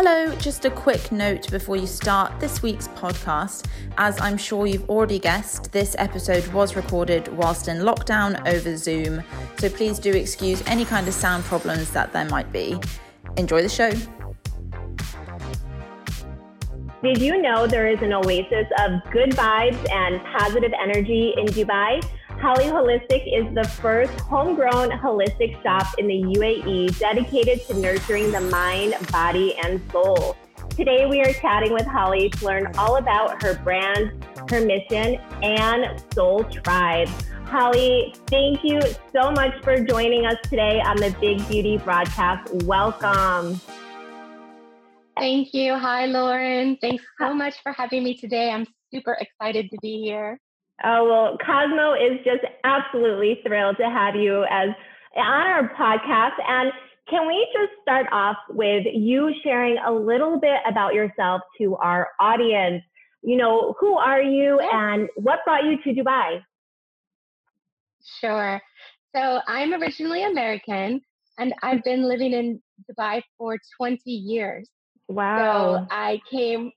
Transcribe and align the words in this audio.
Hello, 0.00 0.32
just 0.36 0.64
a 0.64 0.70
quick 0.70 1.10
note 1.10 1.50
before 1.50 1.76
you 1.76 1.88
start 1.88 2.38
this 2.38 2.62
week's 2.62 2.86
podcast. 2.86 3.66
As 3.96 4.20
I'm 4.20 4.36
sure 4.36 4.64
you've 4.64 4.88
already 4.88 5.18
guessed, 5.18 5.72
this 5.72 5.96
episode 5.98 6.46
was 6.52 6.76
recorded 6.76 7.26
whilst 7.36 7.66
in 7.66 7.78
lockdown 7.78 8.46
over 8.46 8.76
Zoom, 8.76 9.24
so 9.58 9.68
please 9.68 9.98
do 9.98 10.12
excuse 10.12 10.62
any 10.68 10.84
kind 10.84 11.08
of 11.08 11.14
sound 11.14 11.42
problems 11.46 11.90
that 11.90 12.12
there 12.12 12.26
might 12.26 12.52
be. 12.52 12.78
Enjoy 13.38 13.60
the 13.60 13.68
show. 13.68 13.90
Did 17.02 17.20
you 17.20 17.42
know 17.42 17.66
there 17.66 17.88
is 17.88 18.00
an 18.00 18.12
oasis 18.12 18.68
of 18.78 19.00
good 19.10 19.30
vibes 19.30 19.84
and 19.90 20.20
positive 20.38 20.72
energy 20.80 21.34
in 21.36 21.46
Dubai? 21.46 22.08
Holly 22.40 22.66
Holistic 22.66 23.24
is 23.26 23.52
the 23.52 23.64
first 23.64 24.12
homegrown 24.20 24.90
holistic 24.90 25.60
shop 25.60 25.86
in 25.98 26.06
the 26.06 26.22
UAE 26.38 26.96
dedicated 26.96 27.66
to 27.66 27.74
nurturing 27.74 28.30
the 28.30 28.40
mind, 28.40 28.94
body, 29.10 29.56
and 29.64 29.82
soul. 29.90 30.36
Today, 30.70 31.06
we 31.06 31.20
are 31.20 31.32
chatting 31.32 31.72
with 31.72 31.84
Holly 31.84 32.30
to 32.30 32.44
learn 32.44 32.72
all 32.78 32.98
about 32.98 33.42
her 33.42 33.58
brand, 33.64 34.24
her 34.50 34.60
mission, 34.60 35.16
and 35.42 36.00
Soul 36.14 36.44
Tribe. 36.44 37.08
Holly, 37.46 38.14
thank 38.28 38.62
you 38.62 38.80
so 39.12 39.32
much 39.32 39.60
for 39.64 39.80
joining 39.80 40.24
us 40.24 40.36
today 40.44 40.80
on 40.80 40.96
the 40.96 41.12
Big 41.20 41.46
Beauty 41.48 41.76
broadcast. 41.78 42.54
Welcome. 42.62 43.60
Thank 45.18 45.52
you. 45.52 45.74
Hi, 45.74 46.06
Lauren. 46.06 46.78
Thanks 46.80 47.02
so 47.20 47.34
much 47.34 47.60
for 47.64 47.72
having 47.72 48.04
me 48.04 48.16
today. 48.16 48.52
I'm 48.52 48.66
super 48.94 49.18
excited 49.20 49.72
to 49.72 49.78
be 49.82 50.00
here. 50.00 50.38
Oh, 50.84 51.08
well, 51.08 51.38
Cosmo 51.44 51.94
is 51.94 52.18
just 52.24 52.44
absolutely 52.64 53.40
thrilled 53.46 53.76
to 53.78 53.90
have 53.90 54.14
you 54.14 54.44
as 54.44 54.68
on 55.16 55.46
our 55.46 55.68
podcast. 55.74 56.36
And 56.46 56.72
can 57.10 57.26
we 57.26 57.46
just 57.52 57.72
start 57.82 58.06
off 58.12 58.36
with 58.50 58.86
you 58.92 59.32
sharing 59.42 59.78
a 59.78 59.92
little 59.92 60.38
bit 60.38 60.60
about 60.68 60.94
yourself 60.94 61.42
to 61.58 61.76
our 61.76 62.08
audience? 62.20 62.82
You 63.22 63.36
know, 63.36 63.74
who 63.80 63.94
are 63.96 64.22
you 64.22 64.60
and 64.60 65.08
what 65.16 65.40
brought 65.44 65.64
you 65.64 65.82
to 65.82 66.00
Dubai? 66.00 66.40
Sure. 68.20 68.60
So 69.14 69.40
I'm 69.48 69.74
originally 69.74 70.22
American 70.22 71.00
and 71.38 71.54
I've 71.62 71.82
been 71.82 72.02
living 72.02 72.32
in 72.32 72.60
Dubai 72.88 73.22
for 73.36 73.56
20 73.76 74.00
years. 74.10 74.68
Wow. 75.08 75.78
So 75.78 75.86
I 75.90 76.20
came 76.30 76.70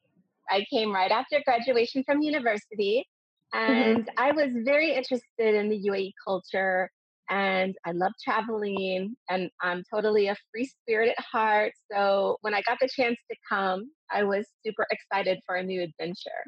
I 0.49 0.65
came 0.69 0.91
right 0.91 1.11
after 1.11 1.41
graduation 1.45 2.03
from 2.03 2.21
university. 2.21 3.05
And 3.53 4.05
mm-hmm. 4.05 4.23
I 4.23 4.31
was 4.31 4.51
very 4.63 4.93
interested 4.93 5.55
in 5.55 5.69
the 5.69 5.79
UAE 5.89 6.11
culture 6.25 6.89
and 7.29 7.75
I 7.85 7.91
love 7.91 8.11
traveling 8.23 9.15
and 9.29 9.49
I'm 9.61 9.83
totally 9.93 10.27
a 10.27 10.35
free 10.51 10.65
spirit 10.65 11.13
at 11.17 11.23
heart. 11.23 11.73
So 11.91 12.37
when 12.41 12.53
I 12.53 12.61
got 12.61 12.77
the 12.81 12.89
chance 12.93 13.17
to 13.29 13.37
come, 13.49 13.89
I 14.11 14.23
was 14.23 14.45
super 14.65 14.85
excited 14.91 15.39
for 15.45 15.55
a 15.55 15.63
new 15.63 15.81
adventure. 15.81 16.43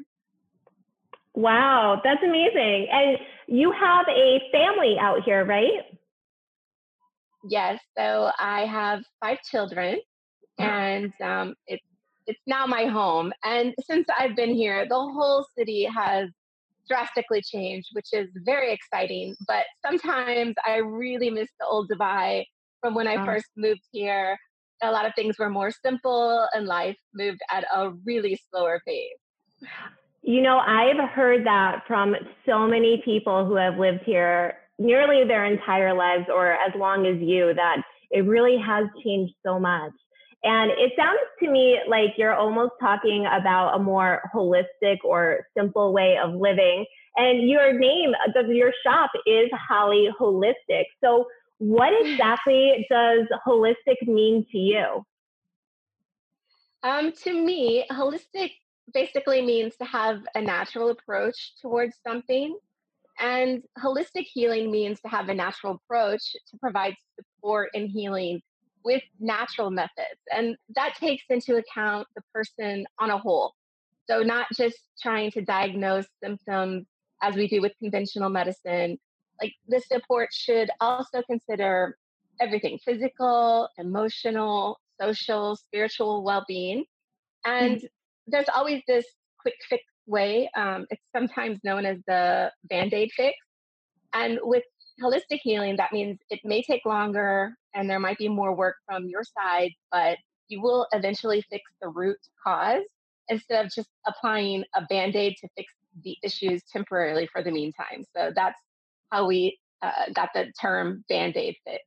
Wow, 1.34 2.00
that's 2.04 2.22
amazing. 2.22 2.88
And 2.92 3.18
you 3.48 3.72
have 3.72 4.06
a 4.08 4.40
family 4.52 4.96
out 5.00 5.22
here, 5.24 5.44
right? 5.44 5.82
Yes. 7.48 7.80
So 7.98 8.30
I 8.38 8.66
have 8.66 9.02
five 9.22 9.38
children 9.50 9.98
and 10.58 11.12
um, 11.22 11.54
it's 11.66 11.82
it's 12.26 12.40
now 12.46 12.66
my 12.66 12.86
home. 12.86 13.32
And 13.42 13.74
since 13.84 14.06
I've 14.18 14.34
been 14.34 14.54
here, 14.54 14.86
the 14.88 14.94
whole 14.94 15.46
city 15.58 15.84
has 15.84 16.30
drastically 16.88 17.42
changed, 17.42 17.88
which 17.92 18.08
is 18.12 18.28
very 18.44 18.72
exciting. 18.72 19.34
But 19.46 19.64
sometimes 19.84 20.54
I 20.66 20.76
really 20.76 21.30
miss 21.30 21.48
the 21.60 21.66
old 21.66 21.90
Dubai 21.90 22.44
from 22.80 22.94
when 22.94 23.08
I 23.08 23.16
oh. 23.16 23.24
first 23.24 23.46
moved 23.56 23.82
here. 23.92 24.36
A 24.82 24.90
lot 24.90 25.06
of 25.06 25.12
things 25.16 25.38
were 25.38 25.48
more 25.48 25.70
simple 25.70 26.46
and 26.52 26.66
life 26.66 26.98
moved 27.14 27.40
at 27.50 27.64
a 27.74 27.90
really 28.04 28.38
slower 28.50 28.82
pace. 28.86 29.12
You 30.22 30.42
know, 30.42 30.58
I've 30.58 31.08
heard 31.10 31.46
that 31.46 31.82
from 31.86 32.16
so 32.46 32.66
many 32.66 33.02
people 33.04 33.46
who 33.46 33.56
have 33.56 33.78
lived 33.78 34.00
here 34.04 34.54
nearly 34.78 35.24
their 35.26 35.44
entire 35.44 35.94
lives 35.94 36.24
or 36.34 36.52
as 36.52 36.72
long 36.76 37.06
as 37.06 37.16
you 37.20 37.54
that 37.54 37.82
it 38.10 38.26
really 38.26 38.56
has 38.58 38.86
changed 39.04 39.34
so 39.44 39.58
much. 39.58 39.92
And 40.44 40.70
it 40.72 40.92
sounds 40.94 41.18
to 41.42 41.50
me 41.50 41.78
like 41.88 42.10
you're 42.18 42.34
almost 42.34 42.72
talking 42.78 43.24
about 43.24 43.74
a 43.74 43.78
more 43.78 44.20
holistic 44.34 44.98
or 45.02 45.46
simple 45.56 45.94
way 45.94 46.18
of 46.22 46.34
living. 46.34 46.84
And 47.16 47.48
your 47.48 47.72
name, 47.72 48.12
of 48.36 48.48
your 48.48 48.70
shop 48.84 49.10
is 49.26 49.48
Holly 49.68 50.08
Holistic. 50.20 50.84
So, 51.02 51.26
what 51.58 51.94
exactly 52.06 52.86
does 52.90 53.26
holistic 53.46 54.06
mean 54.06 54.44
to 54.52 54.58
you? 54.58 55.04
Um, 56.82 57.12
to 57.22 57.32
me, 57.32 57.86
holistic 57.90 58.50
basically 58.92 59.40
means 59.40 59.76
to 59.76 59.84
have 59.86 60.20
a 60.34 60.42
natural 60.42 60.90
approach 60.90 61.54
towards 61.62 61.96
something. 62.06 62.58
And 63.18 63.62
holistic 63.78 64.26
healing 64.30 64.70
means 64.70 65.00
to 65.00 65.08
have 65.08 65.30
a 65.30 65.34
natural 65.34 65.80
approach 65.82 66.32
to 66.50 66.58
provide 66.58 66.96
support 67.16 67.70
and 67.72 67.88
healing 67.88 68.42
with 68.84 69.02
natural 69.18 69.70
methods. 69.70 70.20
And 70.34 70.56
that 70.74 70.94
takes 70.96 71.24
into 71.30 71.56
account 71.56 72.06
the 72.14 72.22
person 72.32 72.86
on 72.98 73.10
a 73.10 73.18
whole. 73.18 73.54
So, 74.08 74.20
not 74.22 74.46
just 74.54 74.78
trying 75.00 75.30
to 75.32 75.42
diagnose 75.42 76.06
symptoms 76.22 76.86
as 77.22 77.34
we 77.34 77.48
do 77.48 77.60
with 77.60 77.72
conventional 77.78 78.28
medicine. 78.28 78.98
Like, 79.40 79.54
the 79.66 79.80
support 79.80 80.28
should 80.32 80.70
also 80.80 81.22
consider 81.22 81.96
everything 82.40 82.78
physical, 82.84 83.68
emotional, 83.78 84.78
social, 85.00 85.56
spiritual 85.56 86.22
well 86.22 86.44
being. 86.46 86.84
And 87.44 87.76
mm-hmm. 87.76 87.86
there's 88.26 88.48
always 88.54 88.82
this 88.86 89.06
quick 89.38 89.54
fix 89.68 89.82
way. 90.06 90.50
Um, 90.56 90.86
it's 90.90 91.02
sometimes 91.14 91.58
known 91.64 91.86
as 91.86 91.98
the 92.06 92.52
band 92.64 92.92
aid 92.92 93.10
fix. 93.16 93.36
And 94.12 94.38
with 94.42 94.64
holistic 95.02 95.40
healing, 95.42 95.76
that 95.76 95.92
means 95.92 96.18
it 96.30 96.40
may 96.44 96.62
take 96.62 96.84
longer 96.84 97.56
and 97.74 97.88
there 97.88 98.00
might 98.00 98.18
be 98.18 98.28
more 98.28 98.54
work 98.54 98.76
from 98.86 99.06
your 99.08 99.22
side, 99.24 99.70
but 99.90 100.18
you 100.48 100.60
will 100.60 100.86
eventually 100.92 101.42
fix 101.50 101.62
the 101.80 101.88
root 101.88 102.18
cause 102.44 102.82
instead 103.28 103.64
of 103.64 103.72
just 103.72 103.88
applying 104.06 104.64
a 104.76 104.82
band 104.82 105.16
aid 105.16 105.34
to 105.40 105.48
fix 105.56 105.72
the 106.02 106.16
issues 106.22 106.62
temporarily 106.72 107.28
for 107.32 107.42
the 107.42 107.50
meantime. 107.50 108.04
So 108.16 108.32
that's 108.34 108.58
how 109.10 109.26
we 109.26 109.58
uh, 109.82 110.12
got 110.14 110.30
the 110.34 110.52
term 110.60 111.04
band 111.08 111.36
aid 111.36 111.56
fix. 111.64 111.82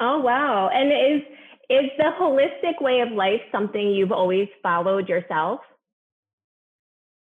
Oh, 0.00 0.20
wow. 0.20 0.70
And 0.72 0.90
is, 0.90 1.22
is 1.70 1.90
the 1.98 2.10
holistic 2.20 2.80
way 2.80 3.00
of 3.00 3.12
life 3.12 3.40
something 3.52 3.90
you've 3.90 4.12
always 4.12 4.48
followed 4.62 5.08
yourself? 5.08 5.60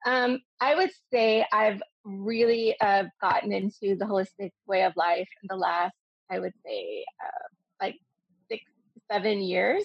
Um, 0.07 0.41
I 0.61 0.75
would 0.75 0.91
say 1.13 1.47
I've 1.53 1.81
really 2.05 2.75
uh, 2.81 3.05
gotten 3.21 3.53
into 3.53 3.95
the 3.97 4.05
holistic 4.05 4.51
way 4.67 4.83
of 4.83 4.93
life 4.97 5.29
in 5.43 5.47
the 5.49 5.57
last, 5.57 5.95
I 6.31 6.41
would 6.41 6.55
say, 6.65 7.05
uh, 7.25 7.49
seven 9.13 9.41
years. 9.41 9.85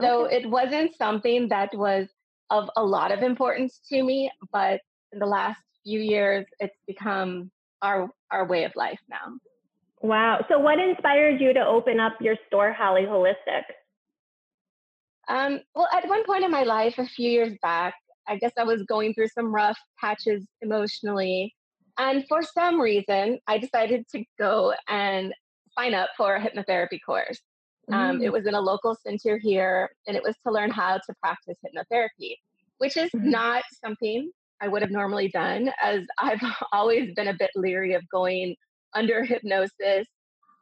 So 0.00 0.26
okay. 0.26 0.36
it 0.36 0.50
wasn't 0.50 0.96
something 0.96 1.48
that 1.48 1.70
was 1.74 2.08
of 2.50 2.68
a 2.76 2.84
lot 2.84 3.12
of 3.12 3.22
importance 3.22 3.80
to 3.90 4.02
me, 4.02 4.30
but 4.52 4.80
in 5.12 5.18
the 5.18 5.26
last 5.26 5.60
few 5.84 6.00
years, 6.00 6.44
it's 6.58 6.76
become 6.86 7.50
our 7.82 8.08
our 8.30 8.46
way 8.46 8.64
of 8.64 8.72
life 8.74 8.98
now. 9.08 9.38
Wow. 10.00 10.44
So 10.48 10.58
what 10.58 10.78
inspired 10.78 11.40
you 11.40 11.52
to 11.54 11.64
open 11.64 12.00
up 12.00 12.14
your 12.20 12.36
store, 12.46 12.72
Holly 12.72 13.02
Holistic? 13.02 13.62
Um, 15.28 15.60
well, 15.74 15.88
at 15.92 16.06
one 16.06 16.24
point 16.24 16.44
in 16.44 16.50
my 16.50 16.64
life, 16.64 16.96
a 16.98 17.06
few 17.06 17.30
years 17.30 17.56
back, 17.62 17.94
I 18.28 18.36
guess 18.36 18.52
I 18.58 18.64
was 18.64 18.82
going 18.82 19.14
through 19.14 19.28
some 19.28 19.54
rough 19.54 19.78
patches 19.98 20.46
emotionally. 20.60 21.54
And 21.98 22.26
for 22.28 22.42
some 22.42 22.80
reason, 22.80 23.38
I 23.46 23.58
decided 23.58 24.06
to 24.08 24.24
go 24.38 24.74
and 24.88 25.32
sign 25.78 25.94
up 25.94 26.10
for 26.16 26.34
a 26.34 26.40
hypnotherapy 26.40 26.98
course. 27.04 27.40
Um, 27.92 28.22
It 28.22 28.28
mm. 28.28 28.32
was 28.32 28.46
in 28.46 28.54
a 28.54 28.60
local 28.60 28.94
center 28.94 29.38
here, 29.38 29.90
and 30.06 30.16
it 30.16 30.22
was 30.22 30.36
to 30.46 30.52
learn 30.52 30.70
how 30.70 30.96
to 30.96 31.14
practice 31.22 31.58
hypnotherapy, 31.64 32.36
which 32.78 32.96
is 32.96 33.10
mm-hmm. 33.10 33.30
not 33.30 33.64
something 33.84 34.30
I 34.60 34.68
would 34.68 34.82
have 34.82 34.90
normally 34.90 35.28
done, 35.28 35.70
as 35.82 36.02
I've 36.18 36.42
always 36.72 37.12
been 37.14 37.28
a 37.28 37.34
bit 37.34 37.50
leery 37.54 37.94
of 37.94 38.08
going 38.08 38.56
under 38.94 39.24
hypnosis. 39.24 40.06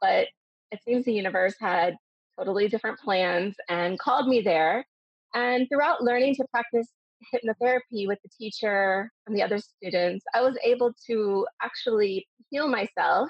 But 0.01 0.27
it 0.71 0.79
seems 0.83 1.05
the 1.05 1.13
universe 1.13 1.55
had 1.59 1.95
totally 2.37 2.67
different 2.67 2.99
plans 2.99 3.55
and 3.69 3.99
called 3.99 4.27
me 4.27 4.41
there. 4.41 4.85
And 5.33 5.67
throughout 5.69 6.03
learning 6.03 6.35
to 6.35 6.45
practice 6.51 6.87
hypnotherapy 7.33 8.07
with 8.07 8.19
the 8.23 8.29
teacher 8.37 9.09
and 9.25 9.35
the 9.35 9.43
other 9.43 9.59
students, 9.59 10.25
I 10.33 10.41
was 10.41 10.57
able 10.63 10.93
to 11.07 11.47
actually 11.61 12.27
heal 12.49 12.67
myself. 12.67 13.29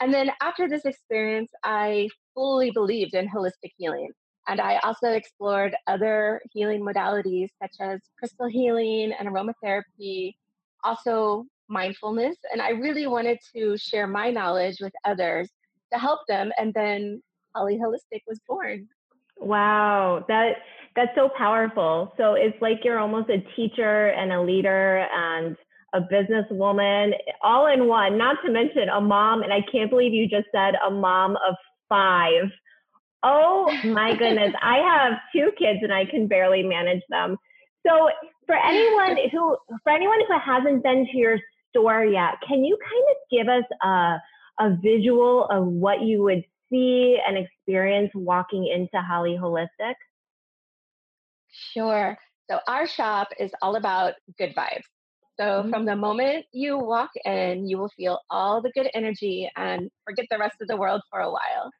And 0.00 0.12
then 0.12 0.32
after 0.40 0.68
this 0.68 0.84
experience, 0.84 1.50
I 1.62 2.08
fully 2.34 2.70
believed 2.70 3.14
in 3.14 3.28
holistic 3.28 3.72
healing. 3.76 4.10
And 4.48 4.60
I 4.60 4.78
also 4.82 5.08
explored 5.10 5.74
other 5.86 6.40
healing 6.52 6.82
modalities 6.82 7.48
such 7.60 7.72
as 7.80 8.00
crystal 8.18 8.48
healing 8.48 9.12
and 9.18 9.28
aromatherapy, 9.28 10.34
also 10.82 11.44
mindfulness. 11.68 12.36
And 12.52 12.60
I 12.60 12.70
really 12.70 13.06
wanted 13.06 13.38
to 13.54 13.76
share 13.78 14.06
my 14.06 14.30
knowledge 14.30 14.78
with 14.80 14.92
others 15.04 15.48
to 15.92 15.98
help 15.98 16.20
them. 16.28 16.50
And 16.58 16.74
then 16.74 17.22
Holly 17.54 17.78
Holistic 17.78 18.22
was 18.26 18.40
born. 18.48 18.88
Wow, 19.38 20.24
that 20.28 20.56
That's 20.94 21.14
so 21.14 21.30
powerful. 21.36 22.12
So 22.16 22.34
it's 22.34 22.60
like 22.60 22.80
you're 22.84 22.98
almost 22.98 23.30
a 23.30 23.38
teacher 23.56 24.08
and 24.08 24.32
a 24.32 24.42
leader 24.42 25.06
and 25.12 25.56
a 25.94 26.00
businesswoman 26.00 27.12
all 27.42 27.66
in 27.66 27.86
one, 27.86 28.18
not 28.18 28.36
to 28.44 28.50
mention 28.50 28.88
a 28.88 29.00
mom. 29.00 29.42
And 29.42 29.52
I 29.52 29.60
can't 29.70 29.90
believe 29.90 30.12
you 30.12 30.28
just 30.28 30.48
said 30.52 30.74
a 30.86 30.90
mom 30.90 31.36
of 31.48 31.54
five. 31.92 32.50
Oh 33.22 33.70
my 33.84 34.16
goodness. 34.16 34.54
I 34.62 34.76
have 34.98 35.12
two 35.34 35.52
kids 35.58 35.80
and 35.82 35.92
I 35.92 36.06
can 36.06 36.26
barely 36.26 36.62
manage 36.62 37.02
them. 37.10 37.36
So 37.86 38.08
for 38.46 38.56
anyone 38.56 39.16
who 39.30 39.56
for 39.82 39.92
anyone 39.92 40.20
who 40.26 40.38
hasn't 40.38 40.82
been 40.82 41.06
to 41.12 41.18
your 41.18 41.38
store 41.70 42.04
yet, 42.04 42.34
can 42.46 42.64
you 42.64 42.78
kind 42.82 43.04
of 43.10 43.16
give 43.30 43.48
us 43.48 43.64
a 43.82 44.18
a 44.64 44.76
visual 44.82 45.46
of 45.50 45.66
what 45.66 46.02
you 46.02 46.22
would 46.22 46.44
see 46.70 47.18
and 47.26 47.36
experience 47.36 48.10
walking 48.14 48.66
into 48.66 49.02
Holly 49.02 49.38
Holistic? 49.40 49.94
Sure. 51.74 52.16
So 52.50 52.60
our 52.66 52.86
shop 52.86 53.28
is 53.38 53.50
all 53.60 53.76
about 53.76 54.14
good 54.38 54.54
vibes. 54.54 54.84
So 55.38 55.44
mm-hmm. 55.44 55.70
from 55.70 55.86
the 55.86 55.96
moment 55.96 56.44
you 56.52 56.78
walk 56.78 57.10
in, 57.24 57.66
you 57.66 57.78
will 57.78 57.90
feel 57.96 58.20
all 58.30 58.60
the 58.60 58.70
good 58.74 58.88
energy 58.94 59.50
and 59.56 59.90
forget 60.04 60.26
the 60.30 60.38
rest 60.38 60.56
of 60.60 60.68
the 60.68 60.76
world 60.76 61.02
for 61.10 61.20
a 61.20 61.30
while. 61.30 61.70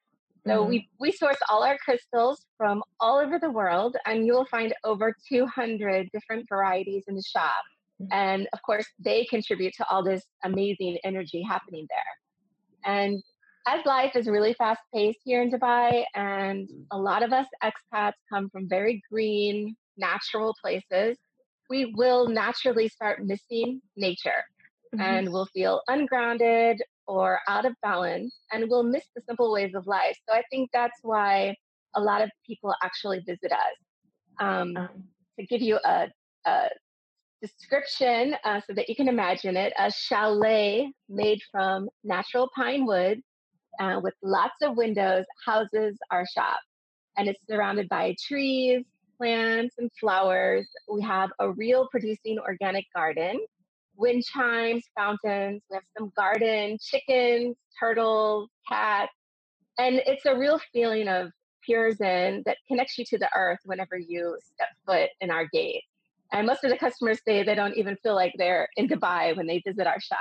So 0.47 0.61
mm-hmm. 0.61 0.71
we, 0.71 0.89
we 0.99 1.13
source 1.13 1.37
all 1.49 1.63
our 1.63 1.79
crystals 1.79 2.47
from 2.57 2.83
all 2.99 3.19
over 3.19 3.39
the 3.39 3.51
world, 3.51 3.97
and 4.07 4.27
you 4.27 4.33
will 4.33 4.47
find 4.47 4.75
over 4.85 5.15
200 5.29 6.11
different 6.13 6.49
varieties 6.49 7.05
in 7.07 7.15
the 7.15 7.23
shop. 7.23 7.63
Mm-hmm. 8.01 8.13
And 8.13 8.49
of 8.53 8.61
course, 8.63 8.87
they 8.99 9.25
contribute 9.27 9.75
to 9.77 9.89
all 9.89 10.03
this 10.03 10.25
amazing 10.45 10.99
energy 11.05 11.43
happening 11.43 11.87
there. 11.89 12.93
And 12.95 13.23
as 13.69 13.87
life 13.87 14.17
is 14.17 14.27
really 14.27 14.55
fast 14.55 14.81
paced 14.93 15.21
here 15.25 15.43
in 15.43 15.53
Dubai, 15.53 16.05
and 16.15 16.69
a 16.91 16.99
lot 16.99 17.23
of 17.23 17.33
us 17.33 17.47
expats 17.63 18.15
come 18.29 18.51
from 18.51 18.69
very 18.69 19.01
green, 19.11 19.77
natural 19.97 20.57
places, 20.61 21.17
we 21.71 21.95
will 21.97 22.29
naturally 22.29 22.89
start 22.89 23.25
missing 23.25 23.81
nature 23.97 24.45
mm-hmm. 24.95 25.01
and 25.01 25.33
we'll 25.33 25.47
feel 25.47 25.83
ungrounded 25.89 26.83
or 27.07 27.41
out 27.49 27.65
of 27.65 27.75
balance 27.83 28.35
and 28.53 28.69
we'll 28.69 28.83
miss 28.83 29.05
the 29.15 29.23
simple 29.27 29.53
ways 29.53 29.75
of 29.75 29.87
life. 29.87 30.17
So 30.29 30.35
I 30.35 30.43
think 30.51 30.71
that's 30.73 30.99
why 31.03 31.57
a 31.95 32.01
lot 32.01 32.23
of 32.23 32.31
people 32.47 32.75
actually 32.83 33.21
visit 33.21 33.53
us. 33.53 33.77
Um, 34.41 34.77
um, 34.77 35.05
to 35.39 35.47
give 35.47 35.61
you 35.61 35.79
a, 35.85 36.09
a 36.47 36.69
description 37.41 38.35
uh, 38.45 38.61
so 38.67 38.75
that 38.75 38.89
you 38.89 38.97
can 38.97 39.09
imagine 39.09 39.57
it, 39.57 39.73
a 39.79 39.91
chalet 39.91 40.91
made 41.09 41.41
from 41.51 41.89
natural 42.05 42.49
pine 42.55 42.87
wood 42.87 43.21
uh, 43.81 44.01
with 44.03 44.15
lots 44.23 44.55
of 44.63 44.77
windows 44.77 45.25
houses 45.45 45.97
our 46.11 46.27
shop. 46.27 46.61
And 47.17 47.29
it's 47.29 47.41
surrounded 47.49 47.89
by 47.89 48.15
trees, 48.27 48.85
plants, 49.19 49.75
and 49.79 49.91
flowers. 50.01 50.67
We 50.91 51.03
have 51.03 51.31
a 51.39 51.51
real 51.51 51.89
producing 51.91 52.39
organic 52.39 52.87
garden 52.95 53.41
wind 53.97 54.25
chimes, 54.25 54.85
fountains. 54.97 55.63
We 55.71 55.75
have 55.75 55.85
some 55.97 56.13
garden, 56.17 56.79
chickens, 56.81 57.57
turtles, 57.79 58.49
cats. 58.69 59.13
And 59.79 60.03
it's 60.07 60.27
a 60.27 60.37
real 60.37 60.61
feeling 60.73 61.09
of 61.09 61.31
pure 61.65 61.93
zen 61.93 62.43
that 62.47 62.57
connects 62.69 62.99
you 62.99 63.05
to 63.07 63.19
the 63.19 63.29
earth 63.37 63.61
whenever 63.65 63.97
you 63.97 64.37
step 64.55 64.69
foot 64.87 65.11
in 65.21 65.31
our 65.31 65.47
gate. 65.53 65.83
And 66.33 66.47
most 66.47 66.65
of 66.65 66.71
the 66.71 66.79
customers 66.79 67.21
say 67.27 67.43
they 67.43 67.55
don't 67.55 67.77
even 67.77 67.97
feel 68.03 68.15
like 68.15 68.33
they're 68.37 68.69
in 68.77 68.89
Dubai 68.89 69.37
when 69.37 69.47
they 69.47 69.63
visit 69.67 69.87
our 69.87 70.01
shop. 70.01 70.19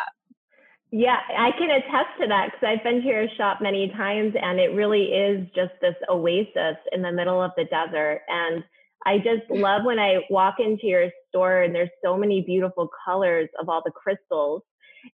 Yeah, 0.91 1.17
I 1.37 1.51
can 1.57 1.69
attest 1.69 2.19
to 2.19 2.27
that 2.27 2.51
because 2.51 2.67
I've 2.67 2.83
been 2.83 3.01
to 3.01 3.07
your 3.07 3.27
shop 3.37 3.59
many 3.61 3.87
times 3.95 4.33
and 4.39 4.59
it 4.59 4.75
really 4.75 5.03
is 5.03 5.47
just 5.55 5.71
this 5.79 5.95
oasis 6.09 6.75
in 6.91 7.01
the 7.01 7.13
middle 7.13 7.41
of 7.41 7.51
the 7.55 7.63
desert. 7.63 8.21
And 8.27 8.61
I 9.05 9.17
just 9.17 9.49
mm. 9.49 9.59
love 9.59 9.83
when 9.83 9.99
I 9.99 10.19
walk 10.29 10.55
into 10.59 10.87
your 10.87 11.09
store 11.29 11.63
and 11.63 11.73
there's 11.73 11.89
so 12.03 12.17
many 12.17 12.41
beautiful 12.41 12.89
colors 13.05 13.49
of 13.59 13.69
all 13.69 13.81
the 13.83 13.91
crystals. 13.91 14.61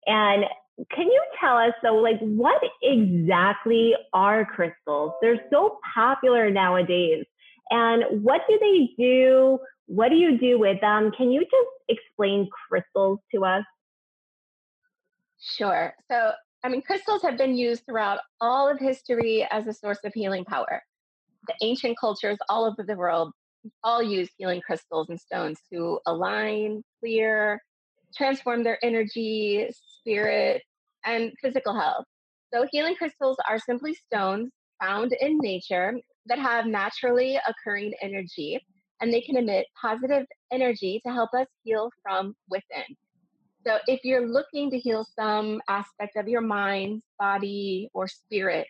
And 0.08 0.46
can 0.92 1.08
you 1.08 1.24
tell 1.40 1.58
us 1.58 1.74
though, 1.84 1.96
like 1.96 2.20
what 2.20 2.62
exactly 2.82 3.94
are 4.14 4.46
crystals? 4.46 5.14
They're 5.22 5.42
so 5.52 5.80
popular 5.94 6.50
nowadays. 6.50 7.26
And 7.70 8.24
what 8.24 8.42
do 8.48 8.58
they 8.60 8.90
do? 9.02 9.60
What 9.88 10.10
do 10.10 10.16
you 10.16 10.38
do 10.38 10.60
with 10.60 10.82
them? 10.82 11.12
Can 11.16 11.32
you 11.32 11.42
just 11.42 11.70
explain 11.90 12.50
crystals 12.68 13.20
to 13.34 13.46
us? 13.46 13.64
Sure. 15.40 15.94
So, 16.10 16.32
I 16.64 16.70
mean, 16.70 16.82
crystals 16.82 17.22
have 17.22 17.38
been 17.38 17.56
used 17.56 17.86
throughout 17.86 18.20
all 18.42 18.68
of 18.70 18.80
history 18.80 19.48
as 19.52 19.68
a 19.68 19.74
source 19.74 20.00
of 20.04 20.14
healing 20.14 20.44
power. 20.44 20.82
The 21.48 21.54
ancient 21.62 22.00
cultures 22.00 22.38
all 22.50 22.66
over 22.66 22.84
the 22.84 22.96
world 22.96 23.32
all 23.84 24.02
use 24.02 24.30
healing 24.38 24.62
crystals 24.66 25.10
and 25.10 25.20
stones 25.20 25.60
to 25.72 26.00
align, 26.06 26.84
clear, 27.00 27.62
transform 28.16 28.64
their 28.64 28.84
energy, 28.84 29.68
spirit, 29.72 30.62
and 31.06 31.32
physical 31.42 31.74
health. 31.80 32.06
So, 32.54 32.66
healing 32.72 32.96
crystals 32.96 33.38
are 33.48 33.60
simply 33.60 33.94
stones 33.94 34.52
found 34.82 35.14
in 35.20 35.38
nature 35.40 35.94
that 36.28 36.40
have 36.40 36.66
naturally 36.66 37.40
occurring 37.48 37.94
energy, 38.02 38.60
and 39.02 39.14
they 39.14 39.22
can 39.22 39.38
emit 39.38 39.68
positive 39.80 40.26
energy 40.52 41.02
to 41.06 41.12
help 41.12 41.32
us 41.34 41.48
heal 41.64 41.90
from 42.02 42.34
within. 42.50 42.96
So, 43.66 43.80
if 43.88 44.02
you're 44.04 44.28
looking 44.28 44.70
to 44.72 44.80
heal 44.80 45.06
some 45.18 45.62
aspect 45.68 46.16
of 46.16 46.28
your 46.28 46.42
mind, 46.42 47.02
body, 47.20 47.90
or 47.94 48.08
spirit, 48.08 48.68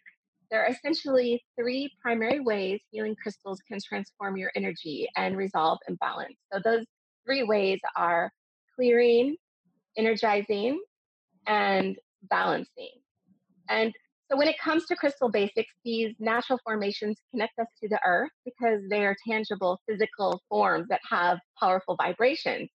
there 0.51 0.63
are 0.63 0.69
essentially 0.69 1.43
three 1.59 1.91
primary 2.01 2.39
ways 2.39 2.79
healing 2.91 3.15
crystals 3.21 3.59
can 3.67 3.79
transform 3.85 4.37
your 4.37 4.51
energy 4.55 5.07
and 5.15 5.37
resolve 5.37 5.79
imbalance. 5.87 6.35
So, 6.51 6.59
those 6.63 6.85
three 7.25 7.43
ways 7.43 7.79
are 7.95 8.31
clearing, 8.75 9.35
energizing, 9.97 10.81
and 11.47 11.95
balancing. 12.29 12.91
And 13.69 13.93
so, 14.29 14.37
when 14.37 14.47
it 14.47 14.57
comes 14.59 14.85
to 14.87 14.95
crystal 14.95 15.29
basics, 15.29 15.71
these 15.83 16.13
natural 16.19 16.59
formations 16.63 17.17
connect 17.31 17.57
us 17.59 17.67
to 17.81 17.89
the 17.89 17.99
earth 18.05 18.31
because 18.43 18.81
they 18.89 19.05
are 19.05 19.15
tangible 19.27 19.79
physical 19.87 20.41
forms 20.49 20.87
that 20.89 21.01
have 21.09 21.39
powerful 21.59 21.95
vibrations. 21.95 22.69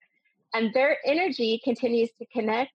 And 0.54 0.72
their 0.74 0.98
energy 1.04 1.60
continues 1.64 2.10
to 2.18 2.26
connect 2.32 2.72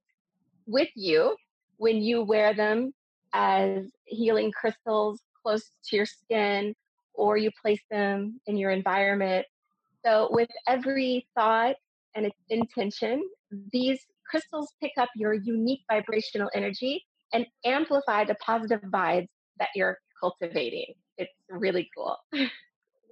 with 0.65 0.89
you 0.95 1.35
when 1.77 1.97
you 2.01 2.23
wear 2.23 2.53
them 2.53 2.93
as 3.35 3.91
healing 4.05 4.51
crystals 4.51 5.19
close 5.43 5.71
to 5.89 5.95
your 5.97 6.05
skin 6.05 6.73
or 7.13 7.37
you 7.37 7.51
place 7.61 7.81
them 7.91 8.39
in 8.47 8.57
your 8.57 8.71
environment. 8.71 9.45
So, 10.03 10.29
with 10.31 10.49
every 10.67 11.27
thought 11.35 11.75
and 12.15 12.25
its 12.25 12.37
intention, 12.49 13.23
these 13.71 13.99
crystals 14.29 14.73
pick 14.81 14.91
up 14.97 15.09
your 15.15 15.33
unique 15.33 15.81
vibrational 15.91 16.49
energy 16.55 17.03
and 17.33 17.45
amplify 17.65 18.23
the 18.23 18.35
positive 18.35 18.81
vibes 18.81 19.27
that 19.59 19.69
you're 19.75 19.97
cultivating. 20.19 20.93
It's 21.17 21.31
really 21.49 21.89
cool. 21.95 22.17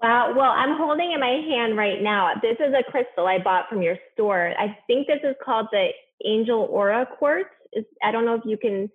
Wow. 0.01 0.33
Well, 0.35 0.51
I'm 0.51 0.75
holding 0.75 1.13
in 1.13 1.21
my 1.21 1.41
hand 1.47 1.77
right 1.77 2.01
now. 2.01 2.31
This 2.41 2.57
is 2.59 2.73
a 2.77 2.83
crystal 2.91 3.25
I 3.25 3.39
bought 3.39 3.69
from 3.69 3.81
your 3.81 3.95
store. 4.11 4.53
I 4.59 4.77
think 4.85 5.07
this 5.07 5.21
is 5.23 5.33
called 5.41 5.67
the 5.71 5.91
Angel 6.25 6.67
Aura 6.69 7.07
Quartz. 7.17 7.47
I 8.03 8.11
don't 8.11 8.25
know 8.25 8.35
if 8.35 8.41
you 8.43 8.57
can 8.57 8.89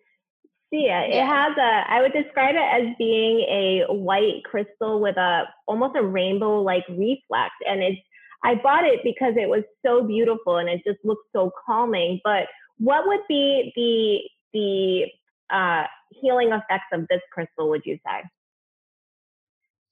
see 0.71 0.87
it. 0.87 1.15
It 1.15 1.25
has 1.25 1.57
a, 1.57 1.91
I 1.91 2.01
would 2.03 2.13
describe 2.13 2.55
it 2.55 2.59
as 2.59 2.95
being 2.99 3.41
a 3.41 3.93
white 3.93 4.45
crystal 4.45 5.01
with 5.01 5.17
a 5.17 5.45
almost 5.67 5.97
a 5.97 6.03
rainbow 6.03 6.63
like 6.63 6.85
reflex. 6.89 7.53
And 7.67 7.83
it's, 7.83 8.01
I 8.45 8.55
bought 8.55 8.85
it 8.85 9.01
because 9.03 9.35
it 9.37 9.49
was 9.49 9.65
so 9.85 10.05
beautiful 10.05 10.59
and 10.59 10.69
it 10.69 10.83
just 10.87 10.99
looked 11.05 11.27
so 11.33 11.51
calming. 11.67 12.21
But 12.23 12.47
what 12.79 13.07
would 13.07 13.21
be 13.29 13.73
the, 13.75 15.09
the 15.51 15.55
uh, 15.55 15.87
healing 16.11 16.49
effects 16.49 16.87
of 16.93 17.07
this 17.09 17.21
crystal, 17.33 17.69
would 17.69 17.83
you 17.85 17.99
say? 18.07 18.23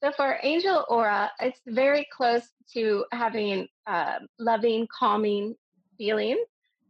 So 0.02 0.12
for 0.12 0.38
angel 0.42 0.84
aura, 0.88 1.32
it's 1.40 1.60
very 1.66 2.06
close 2.12 2.42
to 2.74 3.06
having 3.12 3.66
uh, 3.86 4.18
loving, 4.38 4.86
calming 4.96 5.56
feelings. 5.98 6.46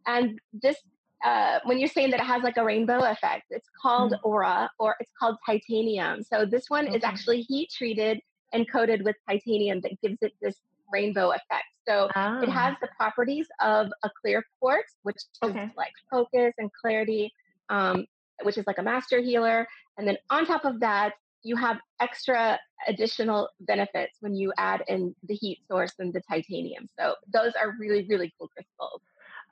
And 0.06 0.38
this 0.52 0.76
uh, 1.24 1.60
when 1.64 1.78
you're 1.78 1.88
saying 1.88 2.10
that 2.10 2.20
it 2.20 2.26
has 2.26 2.42
like 2.42 2.56
a 2.56 2.64
rainbow 2.64 3.00
effect, 3.00 3.44
it's 3.50 3.68
called 3.80 4.12
mm-hmm. 4.12 4.28
aura 4.28 4.70
or 4.78 4.96
it's 5.00 5.10
called 5.18 5.36
titanium. 5.44 6.22
So 6.22 6.44
this 6.44 6.68
one 6.68 6.86
okay. 6.88 6.96
is 6.96 7.04
actually 7.04 7.42
heat 7.42 7.70
treated 7.70 8.20
and 8.52 8.70
coated 8.70 9.02
with 9.02 9.16
titanium 9.28 9.80
that 9.82 10.00
gives 10.02 10.18
it 10.20 10.32
this 10.40 10.56
rainbow 10.92 11.30
effect. 11.30 11.66
So 11.88 12.08
ah. 12.14 12.40
it 12.40 12.48
has 12.48 12.74
the 12.80 12.88
properties 12.96 13.46
of 13.60 13.88
a 14.02 14.10
clear 14.20 14.44
quartz, 14.60 14.96
which 15.02 15.16
okay. 15.42 15.64
is 15.64 15.70
like 15.76 15.92
focus 16.10 16.54
and 16.58 16.70
clarity, 16.80 17.32
um, 17.68 18.06
which 18.42 18.58
is 18.58 18.66
like 18.66 18.78
a 18.78 18.82
master 18.82 19.20
healer. 19.20 19.66
And 19.98 20.06
then 20.06 20.16
on 20.30 20.46
top 20.46 20.64
of 20.64 20.80
that, 20.80 21.14
you 21.42 21.56
have 21.56 21.78
extra 22.00 22.58
additional 22.88 23.48
benefits 23.60 24.18
when 24.20 24.34
you 24.34 24.52
add 24.58 24.82
in 24.88 25.14
the 25.28 25.34
heat 25.34 25.60
source 25.68 25.92
and 25.98 26.12
the 26.12 26.20
titanium. 26.28 26.86
So 26.98 27.14
those 27.32 27.52
are 27.60 27.74
really, 27.78 28.04
really 28.08 28.34
cool 28.38 28.48
crystals. 28.48 29.00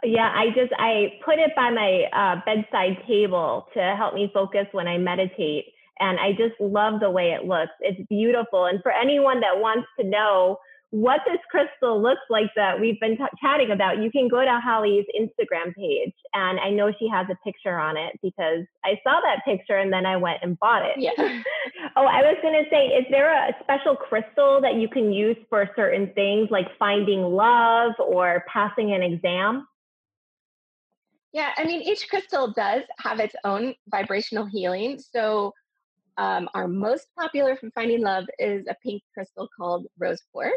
Yeah, 0.05 0.31
I 0.35 0.49
just 0.49 0.73
I 0.79 1.19
put 1.25 1.39
it 1.39 1.53
by 1.57 1.71
my 1.71 2.05
uh, 2.13 2.41
bedside 2.45 3.03
table 3.07 3.67
to 3.75 3.95
help 3.97 4.15
me 4.15 4.31
focus 4.33 4.67
when 4.73 4.87
I 4.87 4.99
meditate, 4.99 5.67
and 5.99 6.19
I 6.21 6.33
just 6.33 6.61
love 6.61 7.01
the 7.01 7.11
way 7.11 7.31
it 7.31 7.47
looks. 7.47 7.73
It's 7.81 8.01
beautiful, 8.09 8.67
and 8.67 8.83
for 8.83 8.93
anyone 8.93 9.41
that 9.41 9.59
wants 9.59 9.89
to 9.99 10.07
know 10.07 10.59
what 10.95 11.23
this 11.27 11.41
crystal 11.51 12.01
looks 12.01 12.21
like 12.31 12.51
that 12.55 12.79
we've 12.79 13.01
been 13.01 13.17
t- 13.17 13.25
chatting 13.41 13.73
about, 13.73 13.99
you 13.99 14.13
can 14.13 14.29
go 14.29 14.45
to 14.45 14.61
Holly's 14.63 15.05
Instagram 15.21 15.75
page. 15.75 16.15
And 16.35 16.61
I 16.61 16.71
know 16.71 16.93
she 16.97 17.09
has 17.09 17.27
a 17.29 17.35
picture 17.43 17.77
on 17.81 17.97
it 17.97 18.13
because 18.23 18.65
I 18.85 19.01
saw 19.03 19.19
that 19.25 19.45
picture 19.45 19.77
and 19.77 19.93
then 19.93 20.07
I 20.07 20.17
went 20.17 20.39
and 20.43 20.57
bought 20.61 20.85
it. 20.85 20.95
Yeah. 20.99 21.11
oh, 21.97 22.07
I 22.07 22.23
was 22.23 22.37
going 22.43 22.63
to 22.63 22.71
say, 22.71 22.87
is 22.95 23.07
there 23.11 23.33
a 23.33 23.53
special 23.61 23.97
crystal 23.97 24.61
that 24.61 24.77
you 24.77 24.87
can 24.87 25.13
use 25.13 25.37
for 25.51 25.69
certain 25.75 26.13
things 26.15 26.47
like 26.53 26.69
finding 26.79 27.23
love 27.23 27.95
or 27.99 28.45
passing 28.47 28.95
an 28.95 29.03
exam? 29.03 29.67
Yeah, 31.35 31.51
I 31.59 31.65
mean, 31.65 31.83
each 31.83 32.09
crystal 32.09 32.53
does 32.53 32.85
have 32.99 33.19
its 33.19 33.35
own 33.43 33.75
vibrational 33.89 34.47
healing. 34.47 35.01
So, 35.01 35.53
um, 36.17 36.49
our 36.55 36.69
most 36.69 37.09
popular 37.19 37.57
from 37.57 37.73
Finding 37.73 38.03
Love 38.03 38.27
is 38.39 38.65
a 38.69 38.77
pink 38.85 39.03
crystal 39.13 39.49
called 39.57 39.89
rose 39.99 40.23
quartz. 40.33 40.57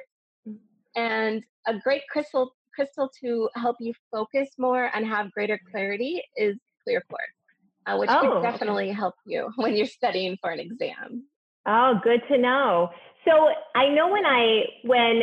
And 0.96 1.44
a 1.66 1.80
great 1.80 2.04
crystal 2.12 2.54
crystal 2.76 3.10
to 3.22 3.50
help 3.56 3.78
you 3.80 3.92
focus 4.12 4.50
more 4.60 4.92
and 4.94 5.04
have 5.06 5.32
greater 5.32 5.60
clarity 5.72 6.22
is 6.36 6.56
clear 6.84 7.04
quartz, 7.10 7.24
uh, 7.88 7.98
which 7.98 8.12
oh, 8.12 8.22
can 8.22 8.44
definitely 8.44 8.90
okay. 8.90 8.94
help 8.94 9.16
you 9.26 9.50
when 9.56 9.76
you're 9.76 9.88
studying 9.88 10.38
for 10.40 10.52
an 10.52 10.60
exam. 10.60 11.24
Oh, 11.68 12.00
good 12.04 12.22
to 12.30 12.38
know. 12.38 12.90
So 13.26 13.50
I 13.76 13.90
know 13.90 14.10
when 14.10 14.28
I 14.28 14.62
when 14.84 15.22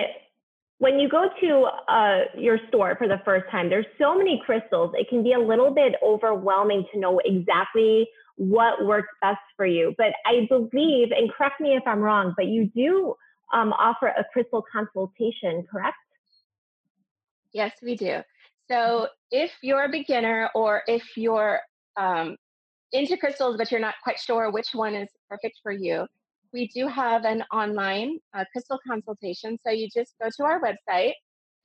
when 0.78 0.98
you 0.98 1.08
go 1.08 1.28
to 1.40 1.68
uh, 1.92 2.20
your 2.36 2.58
store 2.68 2.96
for 2.96 3.06
the 3.06 3.20
first 3.24 3.50
time, 3.50 3.68
there's 3.70 3.86
so 3.98 4.16
many 4.16 4.42
crystals. 4.44 4.92
It 4.94 5.08
can 5.08 5.22
be 5.22 5.32
a 5.32 5.38
little 5.38 5.70
bit 5.70 5.94
overwhelming 6.02 6.84
to 6.92 6.98
know 6.98 7.20
exactly 7.24 8.08
what 8.36 8.84
works 8.84 9.08
best 9.22 9.38
for 9.56 9.66
you. 9.66 9.94
But 9.96 10.12
I 10.26 10.46
believe, 10.48 11.12
and 11.12 11.32
correct 11.32 11.60
me 11.60 11.76
if 11.76 11.82
I'm 11.86 12.00
wrong, 12.00 12.34
but 12.36 12.46
you 12.46 12.70
do 12.74 13.14
um, 13.52 13.72
offer 13.74 14.08
a 14.08 14.24
crystal 14.32 14.64
consultation, 14.70 15.64
correct? 15.70 15.96
Yes, 17.52 17.72
we 17.82 17.96
do. 17.96 18.20
So 18.68 19.08
if 19.30 19.52
you're 19.62 19.84
a 19.84 19.88
beginner 19.88 20.50
or 20.54 20.82
if 20.88 21.16
you're 21.16 21.60
um, 21.96 22.36
into 22.92 23.16
crystals 23.16 23.56
but 23.56 23.70
you're 23.70 23.80
not 23.80 23.94
quite 24.02 24.18
sure 24.18 24.50
which 24.50 24.68
one 24.72 24.94
is 24.94 25.08
perfect 25.28 25.60
for 25.62 25.70
you, 25.70 26.06
we 26.54 26.68
do 26.68 26.86
have 26.86 27.24
an 27.24 27.42
online 27.52 28.20
uh, 28.32 28.44
crystal 28.52 28.78
consultation. 28.88 29.58
So 29.66 29.72
you 29.72 29.88
just 29.92 30.14
go 30.22 30.28
to 30.36 30.44
our 30.44 30.62
website 30.62 31.14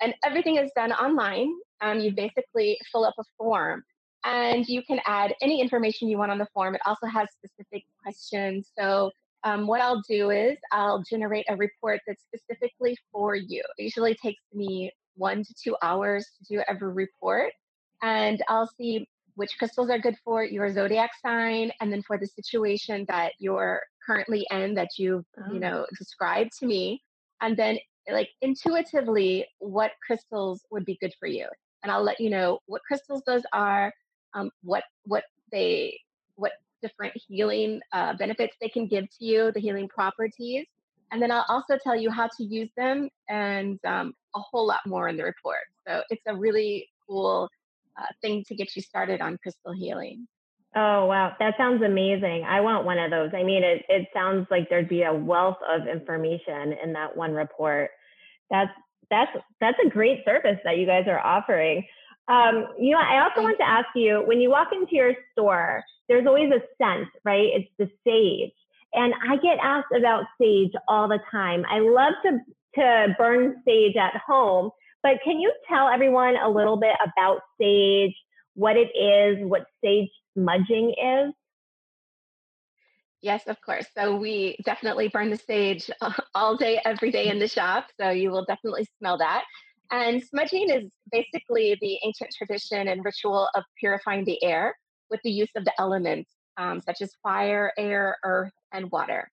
and 0.01 0.15
everything 0.25 0.57
is 0.57 0.71
done 0.75 0.91
online. 0.91 1.53
Um, 1.79 1.99
you 1.99 2.11
basically 2.11 2.77
fill 2.91 3.05
up 3.05 3.13
a 3.19 3.23
form 3.37 3.83
and 4.25 4.67
you 4.67 4.81
can 4.83 4.99
add 5.05 5.35
any 5.41 5.61
information 5.61 6.09
you 6.09 6.17
want 6.17 6.31
on 6.31 6.39
the 6.39 6.47
form. 6.55 6.73
It 6.73 6.81
also 6.87 7.05
has 7.05 7.27
specific 7.37 7.83
questions. 8.01 8.71
So 8.77 9.11
um, 9.43 9.67
what 9.67 9.79
I'll 9.79 10.01
do 10.09 10.31
is 10.31 10.57
I'll 10.71 11.03
generate 11.03 11.45
a 11.49 11.55
report 11.55 12.01
that's 12.07 12.23
specifically 12.23 12.97
for 13.11 13.35
you. 13.35 13.63
It 13.77 13.83
usually 13.83 14.15
takes 14.15 14.41
me 14.53 14.91
one 15.15 15.43
to 15.43 15.53
two 15.63 15.77
hours 15.83 16.25
to 16.39 16.55
do 16.55 16.63
every 16.67 16.91
report. 16.91 17.53
And 18.01 18.41
I'll 18.49 18.69
see 18.77 19.07
which 19.39 19.57
crystals 19.57 19.89
are 19.89 19.97
good 19.97 20.17
for 20.25 20.43
your 20.43 20.69
zodiac 20.69 21.11
sign 21.25 21.71
and 21.79 21.93
then 21.93 22.03
for 22.03 22.17
the 22.17 22.27
situation 22.27 23.05
that 23.07 23.31
you're 23.39 23.81
currently 24.05 24.45
in 24.51 24.73
that 24.73 24.89
you've, 24.97 25.23
oh. 25.37 25.53
you 25.53 25.61
know, 25.61 25.85
described 25.97 26.51
to 26.59 26.65
me. 26.65 27.01
And 27.39 27.55
then 27.55 27.79
like 28.11 28.27
intuitively 28.41 29.45
what 29.59 29.91
crystals 30.05 30.65
would 30.71 30.83
be 30.83 30.97
good 30.99 31.13
for 31.17 31.27
you. 31.27 31.47
And 31.83 31.89
I'll 31.89 32.03
let 32.03 32.19
you 32.19 32.29
know 32.29 32.59
what 32.65 32.81
crystals 32.85 33.23
those 33.25 33.43
are, 33.53 33.93
um, 34.33 34.51
what 34.61 34.83
what 35.05 35.23
they 35.53 35.97
what 36.35 36.51
different 36.81 37.13
healing 37.15 37.79
uh, 37.93 38.15
benefits 38.17 38.57
they 38.59 38.67
can 38.67 38.87
give 38.87 39.05
to 39.05 39.25
you, 39.25 39.53
the 39.53 39.61
healing 39.61 39.87
properties. 39.87 40.65
And 41.13 41.21
then 41.21 41.31
I'll 41.31 41.45
also 41.47 41.77
tell 41.81 41.95
you 41.95 42.11
how 42.11 42.27
to 42.37 42.43
use 42.43 42.71
them 42.75 43.07
and 43.29 43.79
um, 43.85 44.13
a 44.35 44.39
whole 44.39 44.67
lot 44.67 44.81
more 44.85 45.07
in 45.07 45.15
the 45.15 45.23
report. 45.23 45.63
So 45.87 46.01
it's 46.09 46.27
a 46.27 46.35
really 46.35 46.89
cool 47.07 47.49
uh, 47.97 48.05
thing 48.21 48.43
to 48.47 48.55
get 48.55 48.75
you 48.75 48.81
started 48.81 49.21
on 49.21 49.37
crystal 49.41 49.73
healing. 49.73 50.27
Oh, 50.75 51.07
wow. 51.07 51.35
That 51.39 51.55
sounds 51.57 51.81
amazing. 51.81 52.45
I 52.47 52.61
want 52.61 52.85
one 52.85 52.99
of 52.99 53.09
those. 53.09 53.31
I 53.33 53.43
mean, 53.43 53.63
it, 53.63 53.83
it 53.89 54.07
sounds 54.13 54.47
like 54.51 54.69
there'd 54.69 54.87
be 54.87 55.03
a 55.03 55.13
wealth 55.13 55.57
of 55.67 55.87
information 55.87 56.73
in 56.83 56.93
that 56.93 57.17
one 57.17 57.31
report. 57.33 57.89
That's, 58.51 58.71
that's, 59.09 59.31
that's 59.59 59.77
a 59.83 59.89
great 59.89 60.23
service 60.25 60.59
that 60.63 60.77
you 60.77 60.85
guys 60.85 61.05
are 61.07 61.19
offering. 61.19 61.85
Um, 62.27 62.67
you 62.79 62.91
know, 62.91 62.99
I 62.99 63.23
also 63.23 63.41
want 63.41 63.57
to 63.57 63.67
ask 63.67 63.87
you 63.95 64.21
when 64.27 64.39
you 64.39 64.51
walk 64.51 64.67
into 64.71 64.95
your 64.95 65.13
store, 65.31 65.83
there's 66.07 66.27
always 66.27 66.51
a 66.51 66.61
scent, 66.77 67.07
right? 67.25 67.49
It's 67.55 67.69
the 67.79 67.89
sage. 68.05 68.53
And 68.93 69.13
I 69.27 69.37
get 69.37 69.57
asked 69.63 69.91
about 69.97 70.25
sage 70.39 70.71
all 70.87 71.07
the 71.07 71.19
time. 71.31 71.65
I 71.67 71.79
love 71.79 72.13
to, 72.25 72.39
to 72.75 73.15
burn 73.17 73.61
sage 73.65 73.95
at 73.95 74.15
home, 74.17 74.69
but 75.03 75.19
can 75.23 75.39
you 75.39 75.53
tell 75.67 75.87
everyone 75.87 76.35
a 76.37 76.49
little 76.49 76.77
bit 76.77 76.95
about 77.03 77.41
sage, 77.59 78.15
what 78.55 78.75
it 78.75 78.89
is, 78.95 79.37
what 79.47 79.65
sage 79.83 80.09
smudging 80.37 80.91
is? 80.91 81.33
Yes, 83.21 83.47
of 83.47 83.57
course. 83.61 83.85
So 83.97 84.15
we 84.15 84.57
definitely 84.63 85.09
burn 85.09 85.29
the 85.29 85.37
sage 85.37 85.89
all 86.35 86.55
day, 86.55 86.79
every 86.85 87.11
day 87.11 87.27
in 87.27 87.39
the 87.39 87.47
shop. 87.47 87.87
So 87.99 88.09
you 88.09 88.31
will 88.31 88.45
definitely 88.45 88.87
smell 88.97 89.17
that. 89.17 89.43
And 89.91 90.23
smudging 90.23 90.69
is 90.69 90.89
basically 91.11 91.77
the 91.81 91.99
ancient 92.05 92.29
tradition 92.37 92.87
and 92.87 93.03
ritual 93.03 93.49
of 93.55 93.63
purifying 93.79 94.23
the 94.23 94.41
air 94.43 94.75
with 95.09 95.19
the 95.23 95.31
use 95.31 95.49
of 95.55 95.65
the 95.65 95.73
elements 95.79 96.29
um, 96.57 96.79
such 96.81 97.01
as 97.01 97.11
fire, 97.23 97.71
air, 97.77 98.17
earth, 98.23 98.53
and 98.71 98.91
water. 98.91 99.29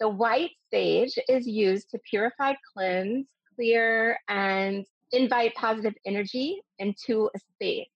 The 0.00 0.08
white 0.08 0.50
sage 0.72 1.16
is 1.28 1.46
used 1.46 1.90
to 1.90 2.00
purify, 2.10 2.54
cleanse, 2.72 3.28
clear, 3.54 4.18
and 4.28 4.84
invite 5.14 5.54
positive 5.54 5.94
energy 6.04 6.60
into 6.78 7.30
a 7.34 7.38
space. 7.38 7.88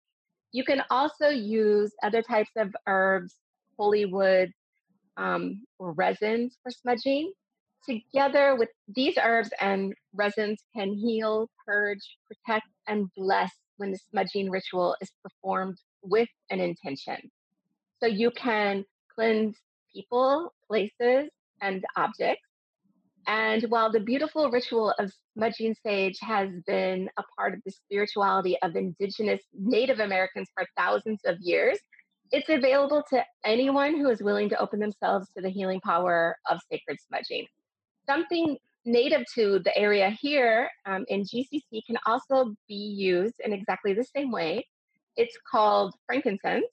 You 0.53 0.65
can 0.65 0.83
also 0.91 1.29
use 1.29 1.93
other 2.03 2.23
types 2.23 2.51
of 2.57 2.75
herbs, 2.87 3.35
holy 3.77 4.07
wood, 4.07 4.53
um, 5.17 5.65
or 5.79 5.93
resins 5.93 6.57
for 6.63 6.71
smudging. 6.71 7.33
Together 7.87 8.57
with 8.57 8.69
these 8.95 9.17
herbs 9.23 9.51
and 9.61 9.95
resins 10.15 10.63
can 10.77 10.93
heal, 10.95 11.49
purge, 11.67 12.17
protect, 12.27 12.67
and 12.87 13.09
bless 13.17 13.53
when 13.77 13.93
the 13.93 13.99
smudging 14.11 14.51
ritual 14.51 14.97
is 15.01 15.11
performed 15.23 15.79
with 16.03 16.29
an 16.51 16.61
intention. 16.61 17.17
So 18.01 18.07
you 18.07 18.31
can 18.31 18.85
cleanse 19.15 19.57
people, 19.93 20.53
places, 20.67 21.31
and 21.61 21.85
objects. 21.97 22.48
And 23.29 23.63
while 23.65 23.93
the 23.93 24.01
beautiful 24.01 24.51
ritual 24.51 24.95
of 24.99 25.13
smudging 25.35 25.77
sage 25.85 26.17
has 26.23 26.49
been 26.67 27.11
a 27.19 27.23
part 27.37 27.53
of 27.53 27.61
the 27.65 27.71
spirituality 27.71 28.57
of 28.63 28.75
indigenous 28.75 29.43
Native 29.53 30.01
Americans 30.01 30.49
for 30.55 30.67
thousands 30.79 31.21
of 31.27 31.37
years, 31.39 31.79
it's 32.33 32.49
available 32.49 33.05
to 33.11 33.23
anyone 33.45 33.99
who 33.99 34.09
is 34.09 34.23
willing 34.23 34.49
to 34.49 34.59
open 34.59 34.81
themselves 34.81 35.29
to 35.37 35.43
the 35.43 35.51
healing 35.51 35.81
power 35.83 36.39
of 36.51 36.59
sacred 36.73 36.97
smudging. 37.07 37.47
Something 38.07 38.57
native 38.87 39.25
to 39.35 39.59
the 39.59 39.77
area 39.77 40.17
here 40.23 40.71
um, 40.87 41.05
in 41.09 41.23
GCC 41.23 41.83
can 41.87 41.99
also 42.07 42.55
be 42.67 42.75
used 42.75 43.35
in 43.45 43.53
exactly 43.53 43.93
the 43.93 44.05
same 44.17 44.31
way. 44.31 44.67
It's 45.19 45.37
called 45.51 45.95
frankincense, 46.07 46.65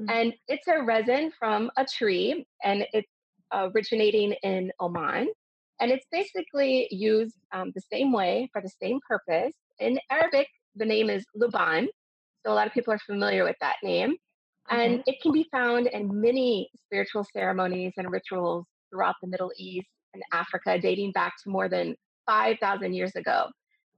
mm-hmm. 0.00 0.08
and 0.08 0.32
it's 0.46 0.68
a 0.68 0.82
resin 0.82 1.32
from 1.38 1.70
a 1.76 1.84
tree, 1.84 2.46
and 2.64 2.86
it's 2.94 3.10
originating 3.52 4.32
in 4.42 4.72
Oman. 4.80 5.28
And 5.80 5.90
it's 5.90 6.06
basically 6.10 6.88
used 6.90 7.36
um, 7.52 7.72
the 7.74 7.82
same 7.92 8.12
way 8.12 8.48
for 8.52 8.60
the 8.60 8.70
same 8.82 8.98
purpose. 9.08 9.54
In 9.78 9.98
Arabic, 10.10 10.48
the 10.74 10.84
name 10.84 11.08
is 11.10 11.24
luban. 11.40 11.86
So 12.44 12.52
a 12.52 12.54
lot 12.54 12.66
of 12.66 12.72
people 12.72 12.92
are 12.92 13.00
familiar 13.06 13.44
with 13.44 13.56
that 13.60 13.76
name. 13.82 14.16
And 14.70 14.94
mm-hmm. 14.94 15.02
it 15.06 15.16
can 15.22 15.32
be 15.32 15.46
found 15.50 15.86
in 15.86 16.20
many 16.20 16.68
spiritual 16.84 17.24
ceremonies 17.32 17.92
and 17.96 18.10
rituals 18.10 18.66
throughout 18.90 19.14
the 19.22 19.28
Middle 19.28 19.52
East 19.56 19.88
and 20.14 20.22
Africa, 20.32 20.78
dating 20.78 21.12
back 21.12 21.34
to 21.44 21.50
more 21.50 21.68
than 21.68 21.94
5,000 22.26 22.92
years 22.92 23.14
ago 23.16 23.46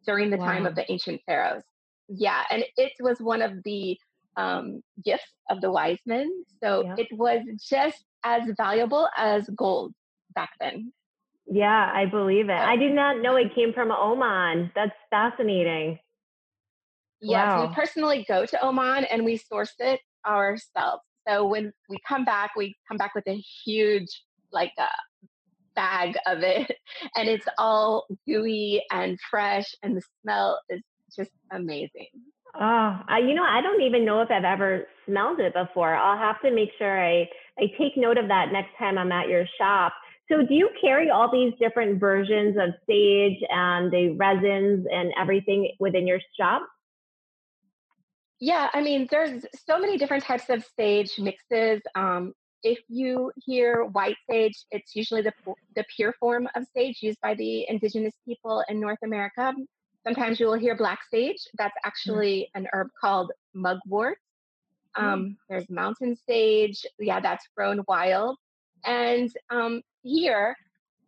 during 0.06 0.30
the 0.30 0.37
wow. 0.37 0.46
time 0.46 0.66
of 0.66 0.75
the 0.75 0.90
ancient 0.90 1.20
pharaohs. 1.26 1.62
Yeah, 2.08 2.42
and 2.50 2.64
it 2.76 2.92
was 3.00 3.20
one 3.20 3.42
of 3.42 3.62
the 3.64 3.99
um, 4.37 4.82
gifts 5.04 5.32
of 5.49 5.60
the 5.60 5.70
wise 5.70 5.99
men. 6.06 6.30
So 6.62 6.84
yeah. 6.84 6.94
it 6.99 7.08
was 7.12 7.40
just 7.68 8.04
as 8.25 8.42
valuable 8.56 9.08
as 9.16 9.49
gold 9.56 9.92
back 10.34 10.50
then. 10.60 10.92
Yeah, 11.50 11.90
I 11.92 12.07
believe 12.07 12.49
it. 12.49 12.52
I 12.52 12.76
did 12.76 12.92
not 12.95 13.21
know 13.21 13.35
it 13.35 13.54
came 13.54 13.73
from 13.73 13.90
Oman. 13.90 14.71
That's 14.75 14.92
fascinating. 15.11 15.99
Yes, 17.21 17.52
wow. 17.54 17.66
we 17.66 17.75
personally 17.75 18.25
go 18.28 18.47
to 18.47 18.64
Oman 18.64 19.04
and 19.04 19.25
we 19.25 19.37
source 19.37 19.75
it 19.80 20.00
ourselves. 20.25 21.02
So 21.28 21.47
when 21.49 21.73
we 21.88 21.99
come 22.07 22.25
back, 22.25 22.52
we 22.57 22.76
come 22.88 22.97
back 22.97 23.14
with 23.14 23.26
a 23.26 23.42
huge, 23.64 24.09
like, 24.52 24.73
a 24.78 24.83
uh, 24.83 24.88
bag 25.75 26.16
of 26.26 26.42
it, 26.42 26.71
and 27.16 27.28
it's 27.28 27.47
all 27.59 28.07
gooey 28.26 28.83
and 28.90 29.19
fresh, 29.30 29.75
and 29.83 29.97
the 29.97 30.02
smell 30.23 30.61
is 30.71 30.83
just 31.16 31.30
amazing. 31.52 32.09
Oh, 32.59 33.00
I, 33.09 33.19
you 33.19 33.35
know, 33.35 33.45
I 33.45 33.61
don't 33.61 33.83
even 33.83 34.04
know 34.04 34.21
if 34.23 34.30
I've 34.30 34.45
ever 34.45 34.87
smelled 35.07 35.40
it 35.40 35.54
before. 35.54 35.95
I'll 35.95 36.19
have 36.19 36.40
to 36.42 36.50
make 36.50 36.71
sure 36.78 37.00
I, 37.00 37.28
I 37.59 37.66
take 37.78 37.97
note 37.97 38.19
of 38.19 38.28
that 38.28 38.52
next 38.52 38.71
time 38.78 38.99
I'm 38.99 39.12
at 39.12 39.28
your 39.28 39.47
shop. 39.59 39.92
So, 40.30 40.42
do 40.42 40.54
you 40.54 40.70
carry 40.80 41.10
all 41.10 41.30
these 41.30 41.52
different 41.58 41.99
versions 41.99 42.56
of 42.56 42.70
sage 42.87 43.42
and 43.50 43.90
the 43.90 44.10
resins 44.16 44.87
and 44.92 45.12
everything 45.18 45.72
within 45.80 46.06
your 46.06 46.20
shop? 46.38 46.62
Yeah, 48.38 48.70
I 48.72 48.80
mean, 48.80 49.08
there's 49.10 49.44
so 49.66 49.78
many 49.78 49.99
different 49.99 50.22
types 50.22 50.49
of 50.49 50.64
sage 50.76 51.18
mixes. 51.18 51.82
Um, 51.96 52.32
if 52.62 52.78
you 52.88 53.32
hear 53.44 53.84
white 53.87 54.16
sage, 54.30 54.64
it's 54.70 54.94
usually 54.94 55.22
the, 55.22 55.32
the 55.75 55.84
pure 55.96 56.14
form 56.20 56.46
of 56.54 56.64
sage 56.76 56.99
used 57.02 57.20
by 57.20 57.34
the 57.34 57.68
indigenous 57.68 58.14
people 58.25 58.62
in 58.68 58.80
North 58.80 58.99
America. 59.02 59.52
Sometimes 60.06 60.38
you 60.38 60.46
will 60.46 60.54
hear 60.54 60.76
black 60.76 61.00
sage. 61.12 61.42
That's 61.58 61.75
mm. 61.75 61.87
actually 61.88 62.50
an 62.54 62.68
herb 62.72 62.88
called 63.00 63.32
mugwort. 63.52 64.18
Mm. 64.96 65.02
Um, 65.02 65.37
there's 65.49 65.68
mountain 65.68 66.16
sage. 66.28 66.87
Yeah, 67.00 67.20
that's 67.20 67.46
grown 67.56 67.82
wild. 67.88 68.37
And 68.87 69.30
um, 69.50 69.82
here, 70.02 70.57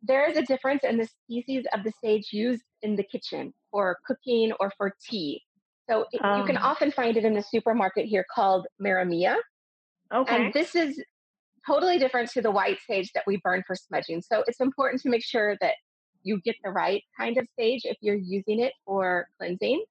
there 0.02 0.28
is 0.28 0.36
a 0.36 0.42
difference 0.42 0.82
in 0.84 0.96
the 0.96 1.08
species 1.24 1.64
of 1.72 1.84
the 1.84 1.92
sage 2.02 2.28
used 2.32 2.62
in 2.82 2.96
the 2.96 3.04
kitchen 3.04 3.52
for 3.70 3.98
cooking 4.06 4.52
or 4.58 4.72
for 4.76 4.94
tea. 5.08 5.42
So 5.88 6.06
it, 6.12 6.20
you 6.22 6.44
can 6.44 6.56
oh. 6.56 6.62
often 6.62 6.90
find 6.90 7.16
it 7.16 7.24
in 7.24 7.34
the 7.34 7.42
supermarket 7.42 8.06
here 8.06 8.24
called 8.34 8.66
Maramia. 8.82 9.36
Okay. 10.12 10.44
And 10.44 10.54
this 10.54 10.74
is 10.74 11.00
totally 11.66 11.98
different 11.98 12.30
to 12.30 12.42
the 12.42 12.50
white 12.50 12.78
sage 12.88 13.10
that 13.14 13.24
we 13.26 13.40
burn 13.42 13.62
for 13.66 13.76
smudging. 13.76 14.22
So 14.22 14.42
it's 14.46 14.60
important 14.60 15.02
to 15.02 15.08
make 15.08 15.24
sure 15.24 15.56
that 15.60 15.74
you 16.22 16.40
get 16.40 16.56
the 16.64 16.70
right 16.70 17.02
kind 17.18 17.36
of 17.36 17.46
sage 17.58 17.82
if 17.84 17.96
you're 18.00 18.14
using 18.16 18.60
it 18.60 18.72
for 18.84 19.28
cleansing. 19.38 19.82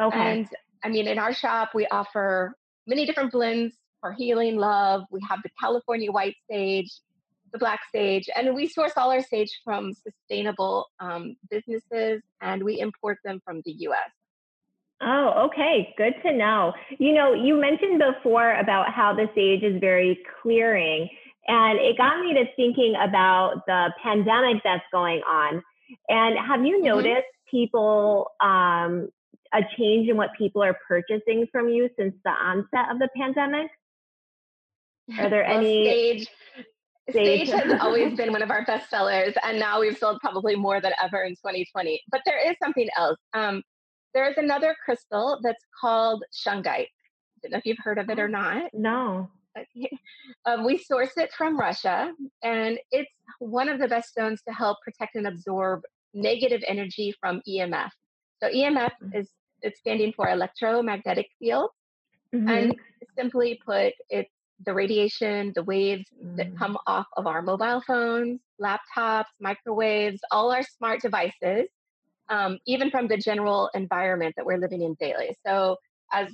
Okay. 0.00 0.18
And 0.18 0.48
I 0.84 0.88
mean, 0.88 1.06
in 1.06 1.18
our 1.18 1.32
shop, 1.32 1.70
we 1.74 1.86
offer 1.86 2.54
many 2.86 3.06
different 3.06 3.32
blends 3.32 3.74
for 4.00 4.12
healing 4.12 4.56
love. 4.56 5.04
We 5.10 5.20
have 5.28 5.40
the 5.42 5.50
California 5.60 6.10
white 6.10 6.36
sage, 6.50 6.90
the 7.52 7.58
black 7.58 7.80
sage, 7.94 8.28
and 8.34 8.54
we 8.54 8.66
source 8.66 8.92
all 8.96 9.10
our 9.10 9.22
sage 9.22 9.60
from 9.64 9.92
sustainable 9.94 10.86
um, 11.00 11.36
businesses 11.50 12.22
and 12.40 12.62
we 12.62 12.80
import 12.80 13.18
them 13.24 13.40
from 13.44 13.62
the 13.64 13.72
US. 13.72 14.10
Oh, 15.02 15.48
okay. 15.48 15.92
Good 15.98 16.14
to 16.24 16.32
know. 16.32 16.72
You 16.98 17.12
know, 17.12 17.34
you 17.34 17.60
mentioned 17.60 18.00
before 18.00 18.54
about 18.54 18.92
how 18.92 19.12
the 19.12 19.28
sage 19.34 19.62
is 19.64 19.80
very 19.80 20.22
clearing, 20.40 21.08
and 21.48 21.78
it 21.78 21.98
got 21.98 22.20
me 22.20 22.34
to 22.34 22.44
thinking 22.54 22.94
about 23.02 23.62
the 23.66 23.92
pandemic 24.02 24.62
that's 24.62 24.84
going 24.92 25.20
on. 25.28 25.62
And 26.08 26.38
have 26.38 26.64
you 26.64 26.76
mm-hmm. 26.76 26.86
noticed 26.86 27.26
people, 27.50 28.30
um, 28.40 29.08
a 29.52 29.60
change 29.76 30.08
in 30.08 30.16
what 30.16 30.30
people 30.38 30.62
are 30.62 30.78
purchasing 30.88 31.46
from 31.50 31.68
you 31.68 31.90
since 31.98 32.14
the 32.24 32.30
onset 32.30 32.90
of 32.90 32.98
the 32.98 33.08
pandemic? 33.16 33.70
Are 35.18 35.28
there 35.28 35.44
well, 35.48 35.58
any? 35.58 35.84
Sage, 35.84 36.28
Sage 37.10 37.48
has 37.48 37.80
always 37.80 38.14
been 38.16 38.32
one 38.32 38.42
of 38.42 38.50
our 38.50 38.64
best 38.64 38.88
sellers, 38.90 39.34
and 39.42 39.58
now 39.58 39.80
we've 39.80 39.98
sold 39.98 40.20
probably 40.20 40.56
more 40.56 40.80
than 40.80 40.92
ever 41.02 41.22
in 41.22 41.32
2020. 41.32 42.02
But 42.10 42.22
there 42.24 42.50
is 42.50 42.56
something 42.62 42.88
else. 42.96 43.18
Um, 43.34 43.62
there's 44.14 44.36
another 44.36 44.76
crystal 44.84 45.40
that's 45.42 45.64
called 45.80 46.22
shungite. 46.32 46.66
I 46.86 47.40
don't 47.42 47.52
know 47.52 47.58
if 47.58 47.66
you've 47.66 47.78
heard 47.82 47.98
of 47.98 48.10
it 48.10 48.18
or 48.18 48.28
not. 48.28 48.70
No. 48.72 49.30
Um, 50.46 50.64
we 50.64 50.78
source 50.78 51.12
it 51.18 51.30
from 51.36 51.58
Russia, 51.58 52.10
and 52.42 52.78
it's 52.90 53.12
one 53.38 53.68
of 53.68 53.78
the 53.78 53.86
best 53.86 54.08
stones 54.08 54.40
to 54.48 54.52
help 54.52 54.78
protect 54.82 55.14
and 55.14 55.26
absorb 55.26 55.82
negative 56.14 56.62
energy 56.66 57.14
from 57.20 57.42
EMF. 57.48 57.90
So 58.42 58.48
EMF 58.48 58.90
mm. 59.02 59.14
is 59.14 59.30
it's 59.60 59.78
standing 59.78 60.12
for 60.14 60.28
electromagnetic 60.28 61.28
field, 61.38 61.70
mm-hmm. 62.34 62.48
and 62.48 62.74
simply 63.16 63.60
put, 63.64 63.92
it's 64.10 64.32
the 64.64 64.74
radiation, 64.74 65.52
the 65.54 65.62
waves 65.62 66.04
mm. 66.22 66.36
that 66.36 66.56
come 66.56 66.76
off 66.86 67.06
of 67.16 67.26
our 67.26 67.42
mobile 67.42 67.82
phones, 67.86 68.40
laptops, 68.60 69.26
microwaves, 69.40 70.20
all 70.30 70.52
our 70.52 70.62
smart 70.62 71.00
devices 71.00 71.68
um, 72.32 72.58
even 72.66 72.90
from 72.90 73.08
the 73.08 73.16
general 73.16 73.70
environment 73.74 74.34
that 74.36 74.46
we're 74.46 74.58
living 74.58 74.82
in 74.82 74.94
daily. 74.98 75.36
So, 75.46 75.76
as 76.12 76.28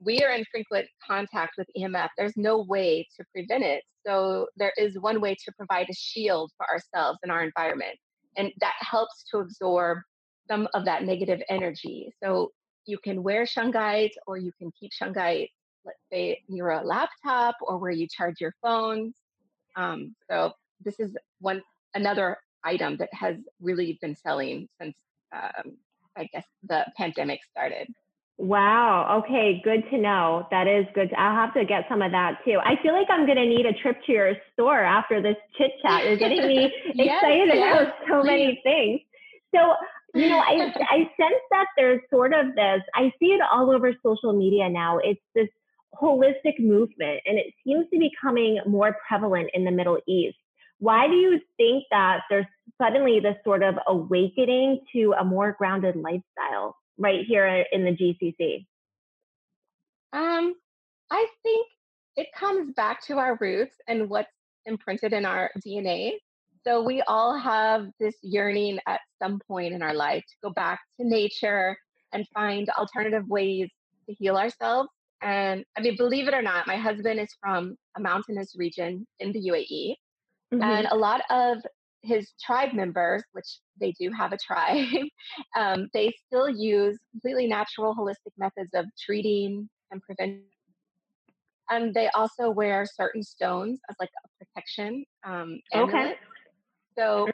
we 0.00 0.20
are 0.20 0.30
in 0.30 0.44
frequent 0.50 0.86
contact 1.04 1.54
with 1.58 1.66
EMF, 1.76 2.08
there's 2.16 2.36
no 2.36 2.62
way 2.62 3.06
to 3.16 3.24
prevent 3.32 3.64
it. 3.64 3.82
So, 4.06 4.48
there 4.56 4.72
is 4.76 4.98
one 5.00 5.20
way 5.20 5.34
to 5.34 5.52
provide 5.56 5.86
a 5.88 5.94
shield 5.94 6.52
for 6.56 6.68
ourselves 6.68 7.18
and 7.22 7.32
our 7.32 7.42
environment. 7.42 7.96
And 8.36 8.52
that 8.60 8.74
helps 8.80 9.24
to 9.30 9.38
absorb 9.38 9.98
some 10.48 10.68
of 10.74 10.84
that 10.84 11.04
negative 11.04 11.40
energy. 11.48 12.12
So, 12.22 12.52
you 12.86 12.98
can 12.98 13.22
wear 13.22 13.44
shungite 13.44 14.12
or 14.26 14.36
you 14.36 14.52
can 14.58 14.70
keep 14.78 14.90
shungite, 14.92 15.48
let's 15.84 15.98
say, 16.10 16.42
near 16.48 16.70
a 16.70 16.82
laptop 16.82 17.56
or 17.60 17.78
where 17.78 17.90
you 17.90 18.06
charge 18.08 18.40
your 18.40 18.54
phones. 18.62 19.14
Um, 19.76 20.14
so, 20.30 20.52
this 20.84 21.00
is 21.00 21.16
one 21.40 21.62
another 21.94 22.38
item 22.64 22.96
that 22.98 23.08
has 23.12 23.36
really 23.60 23.98
been 24.00 24.14
selling 24.14 24.68
since 24.80 24.94
um, 25.32 25.76
I 26.16 26.24
guess 26.32 26.44
the 26.68 26.84
pandemic 26.96 27.40
started. 27.50 27.88
Wow. 28.38 29.22
Okay. 29.24 29.60
Good 29.64 29.82
to 29.90 29.98
know. 29.98 30.46
That 30.50 30.68
is 30.68 30.86
good. 30.94 31.12
I'll 31.14 31.34
have 31.34 31.54
to 31.54 31.64
get 31.64 31.86
some 31.88 32.02
of 32.02 32.12
that 32.12 32.38
too. 32.44 32.58
I 32.62 32.80
feel 32.82 32.92
like 32.92 33.08
I'm 33.10 33.26
going 33.26 33.38
to 33.38 33.46
need 33.46 33.66
a 33.66 33.72
trip 33.72 33.96
to 34.06 34.12
your 34.12 34.34
store 34.52 34.80
after 34.80 35.20
this 35.20 35.36
chit 35.56 35.72
chat. 35.82 36.04
You're 36.04 36.16
getting 36.16 36.46
me 36.46 36.72
yes, 36.94 37.22
excited 37.22 37.48
yes, 37.48 37.82
about 37.82 37.94
so 38.08 38.20
please. 38.22 38.26
many 38.26 38.60
things. 38.62 39.00
So, 39.54 39.74
you 40.14 40.28
know, 40.28 40.38
I, 40.38 40.72
I 40.88 40.98
sense 41.20 41.42
that 41.50 41.66
there's 41.76 42.00
sort 42.10 42.32
of 42.32 42.54
this, 42.54 42.80
I 42.94 43.12
see 43.18 43.26
it 43.26 43.40
all 43.52 43.72
over 43.72 43.92
social 44.04 44.32
media 44.32 44.68
now. 44.68 44.98
It's 44.98 45.20
this 45.34 45.48
holistic 45.94 46.58
movement 46.58 47.20
and 47.26 47.38
it 47.38 47.52
seems 47.64 47.84
to 47.90 47.98
be 47.98 48.10
becoming 48.10 48.60
more 48.66 48.96
prevalent 49.06 49.50
in 49.54 49.64
the 49.64 49.70
Middle 49.70 49.98
East. 50.06 50.36
Why 50.80 51.08
do 51.08 51.14
you 51.14 51.40
think 51.56 51.84
that 51.90 52.20
there's 52.30 52.46
suddenly 52.80 53.20
this 53.20 53.36
sort 53.44 53.62
of 53.62 53.74
awakening 53.86 54.80
to 54.92 55.14
a 55.18 55.24
more 55.24 55.56
grounded 55.58 55.96
lifestyle 55.96 56.76
right 56.98 57.24
here 57.26 57.64
in 57.72 57.84
the 57.84 57.90
GCC? 57.90 58.66
Um, 60.12 60.54
I 61.10 61.26
think 61.42 61.66
it 62.16 62.28
comes 62.38 62.72
back 62.74 63.04
to 63.06 63.18
our 63.18 63.36
roots 63.40 63.74
and 63.88 64.08
what's 64.08 64.30
imprinted 64.66 65.12
in 65.12 65.24
our 65.24 65.50
DNA. 65.66 66.12
So 66.64 66.82
we 66.82 67.02
all 67.02 67.36
have 67.38 67.88
this 67.98 68.16
yearning 68.22 68.78
at 68.86 69.00
some 69.20 69.40
point 69.46 69.74
in 69.74 69.82
our 69.82 69.94
life 69.94 70.22
to 70.22 70.48
go 70.48 70.50
back 70.50 70.80
to 71.00 71.06
nature 71.06 71.76
and 72.12 72.26
find 72.34 72.68
alternative 72.70 73.28
ways 73.28 73.68
to 74.08 74.14
heal 74.14 74.36
ourselves. 74.36 74.88
And 75.22 75.64
I 75.76 75.80
mean, 75.80 75.96
believe 75.96 76.28
it 76.28 76.34
or 76.34 76.42
not, 76.42 76.66
my 76.66 76.76
husband 76.76 77.18
is 77.20 77.28
from 77.40 77.76
a 77.96 78.00
mountainous 78.00 78.54
region 78.56 79.06
in 79.18 79.32
the 79.32 79.40
UAE. 79.50 79.94
Mm-hmm. 80.54 80.62
And 80.62 80.88
a 80.90 80.96
lot 80.96 81.22
of 81.30 81.58
his 82.02 82.32
tribe 82.44 82.72
members, 82.72 83.22
which 83.32 83.58
they 83.80 83.92
do 83.98 84.10
have 84.12 84.32
a 84.32 84.38
tribe, 84.38 84.86
um, 85.56 85.88
they 85.92 86.12
still 86.26 86.48
use 86.48 86.98
completely 87.12 87.46
natural, 87.46 87.94
holistic 87.94 88.32
methods 88.38 88.70
of 88.74 88.86
treating 89.04 89.68
and 89.90 90.00
preventing. 90.02 90.44
And 91.70 91.92
they 91.92 92.08
also 92.14 92.50
wear 92.50 92.86
certain 92.86 93.22
stones 93.22 93.78
as 93.90 93.96
like 94.00 94.08
a 94.24 94.44
protection 94.44 95.04
um, 95.26 95.60
Okay. 95.74 96.14
So, 96.96 97.28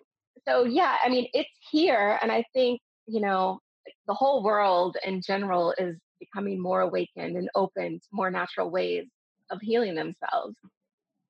so 0.46 0.64
yeah, 0.64 0.96
I 1.02 1.08
mean, 1.08 1.28
it's 1.32 1.48
here, 1.70 2.18
and 2.20 2.30
I 2.30 2.44
think 2.52 2.80
you 3.06 3.20
know 3.20 3.60
the 4.06 4.14
whole 4.14 4.42
world 4.42 4.96
in 5.04 5.22
general 5.22 5.74
is 5.78 5.96
becoming 6.32 6.60
more 6.60 6.80
awakened 6.80 7.36
and 7.36 7.48
open 7.54 7.98
to 7.98 8.06
more 8.12 8.30
natural 8.30 8.70
ways 8.70 9.06
of 9.50 9.60
healing 9.60 9.94
themselves. 9.94 10.56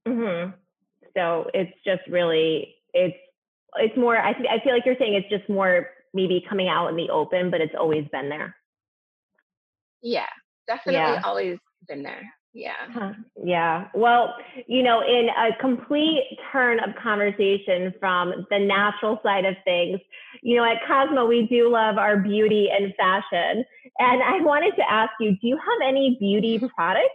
Mm-hmm. 0.07 0.51
So 1.17 1.51
it's 1.55 1.73
just 1.85 2.03
really 2.09 2.75
it's 2.93 3.17
it's 3.77 3.97
more. 3.97 4.17
I 4.17 4.31
I 4.31 4.63
feel 4.63 4.73
like 4.73 4.85
you're 4.87 4.97
saying 4.99 5.15
it's 5.15 5.29
just 5.29 5.49
more 5.49 5.89
maybe 6.13 6.45
coming 6.49 6.69
out 6.69 6.89
in 6.89 6.97
the 6.97 7.11
open, 7.11 7.51
but 7.51 7.61
it's 7.61 7.75
always 7.79 8.07
been 8.13 8.29
there. 8.29 8.57
Yeah, 10.03 10.29
definitely 10.67 11.01
yeah. 11.01 11.23
always 11.25 11.59
been 11.89 12.03
there. 12.03 12.23
Yeah. 12.55 12.73
Huh. 12.93 13.13
Yeah. 13.43 13.89
Well, 13.95 14.37
you 14.69 14.85
know, 14.85 15.01
in 15.01 15.29
a 15.29 15.61
complete 15.61 16.23
turn 16.53 16.79
of 16.79 16.95
conversation 17.03 17.93
from 17.99 18.47
the 18.49 18.61
natural 18.61 19.19
side 19.25 19.45
of 19.45 19.57
things, 19.65 19.99
you 20.41 20.57
know, 20.57 20.65
at 20.65 20.79
Cosmo, 20.87 21.27
we 21.27 21.49
do 21.49 21.69
love 21.69 21.99
our 21.99 22.17
beauty 22.17 22.69
and 22.71 22.95
fashion. 22.95 23.65
And 23.99 24.23
I 24.23 24.41
wanted 24.41 24.77
to 24.77 24.89
ask 24.89 25.11
you 25.19 25.33
do 25.33 25.49
you 25.49 25.57
have 25.57 25.89
any 25.89 26.17
beauty 26.21 26.61
products, 26.77 27.11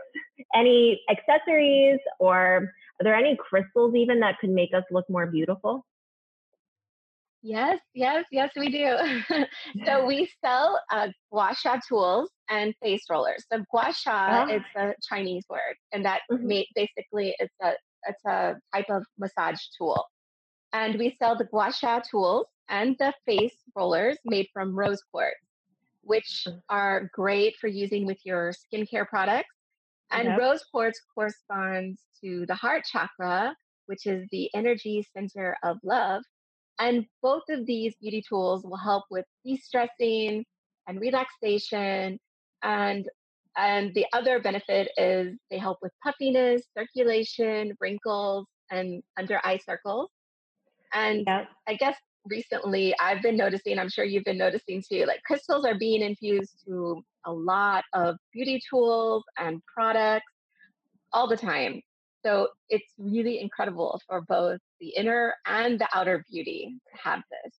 any 0.54 1.02
accessories, 1.10 2.00
or 2.20 2.74
are 3.00 3.04
there 3.04 3.16
any 3.16 3.38
crystals 3.38 3.96
even 3.96 4.20
that 4.20 4.40
could 4.40 4.50
make 4.50 4.74
us 4.74 4.84
look 4.92 5.10
more 5.10 5.26
beautiful? 5.26 5.86
Yes, 7.42 7.80
yes, 7.94 8.26
yes, 8.32 8.52
we 8.56 8.70
do. 8.70 8.98
so 9.86 10.06
we 10.06 10.30
sell 10.44 10.80
uh, 10.92 11.08
gua 11.32 11.56
sha 11.56 11.78
tools 11.88 12.30
and 12.50 12.74
face 12.84 13.04
rollers. 13.10 13.46
So 13.52 13.64
gua 13.72 13.94
sha 13.94 14.46
oh. 14.50 14.56
is 14.56 14.64
a 14.76 14.94
Chinese 15.08 15.46
word, 15.50 15.76
and 15.94 16.04
that 16.04 16.22
mm-hmm. 16.30 16.48
basically 16.76 17.36
it's 17.40 17.56
a 17.62 17.74
it's 18.08 18.26
a 18.26 18.56
type 18.74 18.90
of 18.90 19.06
massage 19.18 19.62
tool. 19.78 20.06
And 20.74 21.00
we 21.00 21.16
sell 21.18 21.38
the 21.38 21.46
gua 21.46 21.72
sha 21.72 22.00
tools 22.00 22.48
and 22.70 22.96
the 23.00 23.14
face 23.26 23.58
rollers 23.76 24.18
made 24.26 24.48
from 24.54 24.78
rose 24.78 25.02
quartz, 25.12 25.40
which 26.04 26.46
mm. 26.48 26.60
are 26.70 27.10
great 27.14 27.56
for 27.60 27.68
using 27.68 28.06
with 28.06 28.20
your 28.24 28.54
skincare 28.54 29.08
products. 29.08 29.50
And 30.12 30.28
yep. 30.28 30.40
rose 30.40 30.64
quartz 30.72 31.00
corresponds 31.14 32.02
to 32.24 32.46
the 32.48 32.56
heart 32.56 32.84
chakra, 32.92 33.56
which 33.86 34.08
is 34.08 34.28
the 34.32 34.50
energy 34.56 35.06
center 35.14 35.56
of 35.64 35.78
love. 35.84 36.24
And 36.80 37.06
both 37.22 37.44
of 37.50 37.66
these 37.66 37.96
beauty 38.02 38.24
tools 38.28 38.64
will 38.64 38.78
help 38.78 39.06
with 39.12 39.26
de-stressing 39.46 40.46
and 40.88 41.02
relaxation. 41.02 42.20
And 42.64 43.06
and 43.58 43.94
the 43.94 44.06
other 44.14 44.40
benefit 44.40 44.90
is 44.98 45.36
they 45.52 45.58
help 45.58 45.80
with 45.82 45.92
puffiness, 46.02 46.62
circulation, 46.78 47.76
wrinkles, 47.82 48.46
and 48.72 49.04
under 49.18 49.42
eye 49.44 49.58
circles. 49.58 50.10
And 50.94 51.26
yep. 51.28 51.50
I 51.68 51.74
guess 51.76 51.98
recently 52.26 52.96
I've 53.00 53.22
been 53.22 53.36
noticing, 53.36 53.78
I'm 53.78 53.90
sure 53.90 54.06
you've 54.06 54.24
been 54.24 54.38
noticing 54.38 54.84
too, 54.90 55.06
like 55.06 55.22
crystals 55.24 55.66
are 55.66 55.78
being 55.78 56.02
infused 56.02 56.64
to 56.68 57.02
a 57.26 57.34
lot 57.34 57.84
of 57.94 58.16
beauty 58.34 58.62
tools 58.70 59.24
and 59.38 59.62
products 59.66 60.32
all 61.12 61.28
the 61.28 61.38
time. 61.38 61.82
So 62.26 62.50
it's 62.70 62.92
really 62.98 63.40
incredible 63.40 64.02
for 64.08 64.22
both 64.22 64.60
the 64.80 64.90
inner 64.90 65.36
and 65.46 65.80
the 65.80 65.88
outer 65.94 66.26
beauty 66.30 66.76
to 66.92 67.02
have 67.02 67.22
this. 67.30 67.54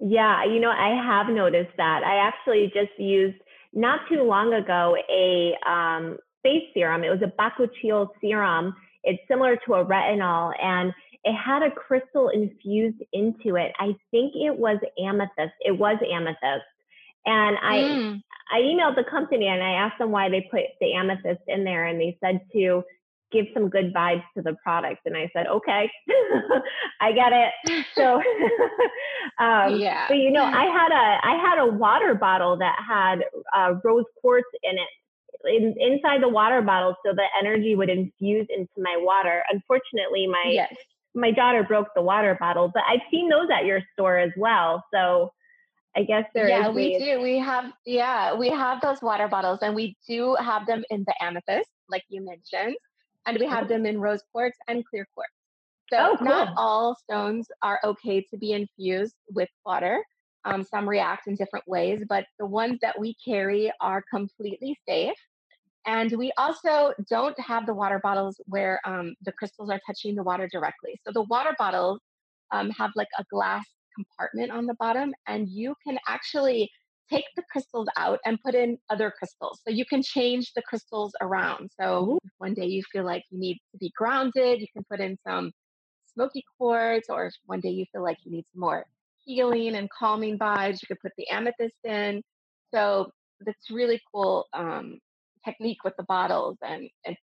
Yeah, 0.00 0.44
you 0.44 0.60
know, 0.60 0.70
I 0.70 1.00
have 1.04 1.34
noticed 1.34 1.76
that. 1.76 2.02
I 2.04 2.16
actually 2.16 2.70
just 2.74 2.98
used 2.98 3.38
not 3.72 4.00
too 4.08 4.22
long 4.22 4.52
ago 4.52 4.96
a 5.10 5.54
um, 5.68 6.18
face 6.42 6.64
serum. 6.74 7.04
It 7.04 7.10
was 7.10 7.22
a 7.22 7.32
bakuchiol 7.40 8.08
serum. 8.20 8.74
It's 9.02 9.22
similar 9.28 9.56
to 9.66 9.74
a 9.74 9.84
retinol, 9.84 10.52
and 10.62 10.92
it 11.24 11.34
had 11.34 11.62
a 11.62 11.70
crystal 11.70 12.28
infused 12.28 13.02
into 13.12 13.56
it. 13.56 13.72
I 13.78 13.94
think 14.10 14.34
it 14.34 14.56
was 14.56 14.78
amethyst. 15.02 15.54
It 15.60 15.78
was 15.78 15.98
amethyst. 16.12 16.64
And 17.26 17.56
I 17.62 17.76
mm. 17.78 18.22
I 18.52 18.60
emailed 18.60 18.96
the 18.96 19.10
company 19.10 19.48
and 19.48 19.62
I 19.62 19.72
asked 19.72 19.98
them 19.98 20.10
why 20.10 20.28
they 20.28 20.46
put 20.50 20.60
the 20.80 20.92
amethyst 20.92 21.40
in 21.48 21.64
there 21.64 21.86
and 21.86 21.98
they 21.98 22.18
said 22.22 22.40
to 22.52 22.84
give 23.34 23.46
some 23.52 23.68
good 23.68 23.92
vibes 23.92 24.22
to 24.36 24.42
the 24.42 24.56
product 24.62 25.00
and 25.04 25.16
I 25.16 25.28
said, 25.34 25.46
"Okay. 25.46 25.90
I 27.00 27.12
get 27.12 27.32
it." 27.32 27.84
So 27.94 28.16
um, 29.44 29.78
yeah. 29.78 30.06
but 30.08 30.16
you 30.16 30.30
know, 30.30 30.44
I 30.44 30.64
had 30.64 30.92
a 30.92 31.26
I 31.26 31.36
had 31.42 31.58
a 31.58 31.66
water 31.66 32.14
bottle 32.14 32.56
that 32.58 32.76
had 32.88 33.24
uh, 33.54 33.74
rose 33.84 34.06
quartz 34.22 34.48
in 34.62 34.78
it 34.78 34.88
in, 35.46 35.74
inside 35.78 36.22
the 36.22 36.28
water 36.28 36.62
bottle 36.62 36.94
so 37.04 37.12
the 37.12 37.26
energy 37.38 37.76
would 37.76 37.90
infuse 37.90 38.46
into 38.48 38.72
my 38.78 38.96
water. 38.98 39.42
Unfortunately, 39.50 40.26
my 40.26 40.44
yes 40.46 40.74
my 41.14 41.30
daughter 41.30 41.62
broke 41.62 41.88
the 41.94 42.02
water 42.02 42.36
bottle, 42.38 42.70
but 42.72 42.82
I've 42.88 43.00
seen 43.10 43.28
those 43.28 43.48
at 43.56 43.64
your 43.64 43.80
store 43.92 44.18
as 44.18 44.32
well. 44.36 44.84
So 44.92 45.32
I 45.96 46.02
guess 46.02 46.24
there 46.34 46.48
yeah, 46.48 46.68
we 46.68 46.98
do. 46.98 47.20
We 47.20 47.38
have 47.38 47.66
yeah, 47.86 48.34
we 48.34 48.50
have 48.50 48.80
those 48.80 49.00
water 49.00 49.28
bottles, 49.28 49.60
and 49.62 49.74
we 49.74 49.96
do 50.08 50.36
have 50.40 50.66
them 50.66 50.82
in 50.90 51.04
the 51.06 51.14
amethyst, 51.22 51.70
like 51.88 52.02
you 52.08 52.24
mentioned, 52.24 52.76
and 53.26 53.38
we 53.38 53.46
have 53.46 53.68
them 53.68 53.86
in 53.86 54.00
rose 54.00 54.22
quartz 54.32 54.58
and 54.68 54.84
clear 54.86 55.06
quartz. 55.14 55.32
So 55.92 55.98
oh, 56.00 56.16
cool. 56.16 56.26
not 56.26 56.54
all 56.56 56.96
stones 56.96 57.46
are 57.62 57.78
okay 57.84 58.22
to 58.30 58.36
be 58.38 58.52
infused 58.52 59.14
with 59.30 59.48
water. 59.66 60.02
Um, 60.46 60.62
some 60.62 60.88
react 60.88 61.26
in 61.26 61.36
different 61.36 61.66
ways, 61.66 62.04
but 62.08 62.26
the 62.38 62.46
ones 62.46 62.78
that 62.82 62.98
we 62.98 63.16
carry 63.24 63.72
are 63.80 64.02
completely 64.12 64.76
safe. 64.86 65.16
And 65.86 66.12
we 66.12 66.32
also 66.38 66.92
don't 67.10 67.38
have 67.38 67.66
the 67.66 67.74
water 67.74 68.00
bottles 68.02 68.40
where 68.46 68.80
um, 68.86 69.14
the 69.22 69.32
crystals 69.32 69.70
are 69.70 69.80
touching 69.86 70.14
the 70.14 70.22
water 70.22 70.48
directly. 70.50 70.98
So 71.04 71.12
the 71.12 71.24
water 71.24 71.54
bottles 71.58 72.00
um, 72.52 72.70
have 72.70 72.90
like 72.94 73.08
a 73.18 73.24
glass 73.30 73.64
compartment 73.94 74.50
on 74.50 74.66
the 74.66 74.74
bottom, 74.74 75.14
and 75.26 75.48
you 75.48 75.74
can 75.86 75.98
actually 76.08 76.70
take 77.10 77.24
the 77.36 77.42
crystals 77.50 77.88
out 77.96 78.18
and 78.24 78.40
put 78.40 78.54
in 78.54 78.78
other 78.90 79.12
crystals. 79.16 79.60
So 79.64 79.70
you 79.72 79.84
can 79.84 80.02
change 80.02 80.52
the 80.54 80.62
crystals 80.62 81.12
around. 81.20 81.70
So 81.78 82.18
one 82.38 82.54
day 82.54 82.66
you 82.66 82.82
feel 82.92 83.04
like 83.04 83.24
you 83.30 83.38
need 83.38 83.58
to 83.72 83.78
be 83.78 83.92
grounded, 83.96 84.60
you 84.60 84.66
can 84.72 84.84
put 84.90 85.00
in 85.00 85.16
some 85.26 85.52
smoky 86.12 86.44
quartz, 86.56 87.08
or 87.10 87.30
one 87.46 87.60
day 87.60 87.70
you 87.70 87.84
feel 87.92 88.02
like 88.02 88.18
you 88.24 88.32
need 88.32 88.44
some 88.52 88.60
more 88.60 88.84
healing 89.24 89.74
and 89.74 89.90
calming 89.90 90.38
vibes, 90.38 90.80
you 90.82 90.88
could 90.88 91.00
put 91.00 91.12
the 91.16 91.28
amethyst 91.28 91.76
in. 91.84 92.22
So 92.72 93.10
that's 93.40 93.70
really 93.70 94.00
cool 94.12 94.46
um, 94.52 94.98
technique 95.44 95.84
with 95.84 95.94
the 95.96 96.04
bottles 96.04 96.56
and, 96.62 96.88
and 97.04 97.16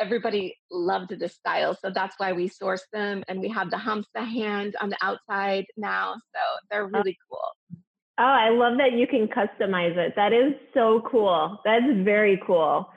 everybody 0.00 0.56
loved 0.70 1.18
the 1.18 1.28
style. 1.28 1.76
So 1.80 1.90
that's 1.94 2.14
why 2.18 2.32
we 2.32 2.48
source 2.48 2.84
them 2.92 3.22
and 3.28 3.40
we 3.40 3.48
have 3.48 3.70
the 3.70 3.76
hamsa 3.76 4.04
hand 4.16 4.74
on 4.80 4.90
the 4.90 4.98
outside 5.02 5.64
now. 5.76 6.14
So 6.14 6.40
they're 6.70 6.86
really 6.86 7.16
cool. 7.30 7.83
Oh, 8.16 8.22
I 8.22 8.50
love 8.50 8.78
that 8.78 8.92
you 8.92 9.06
can 9.08 9.26
customize 9.26 9.96
it. 9.96 10.14
That 10.14 10.32
is 10.32 10.54
so 10.72 11.02
cool. 11.10 11.60
That's 11.64 11.84
very 12.04 12.40
cool. 12.46 12.88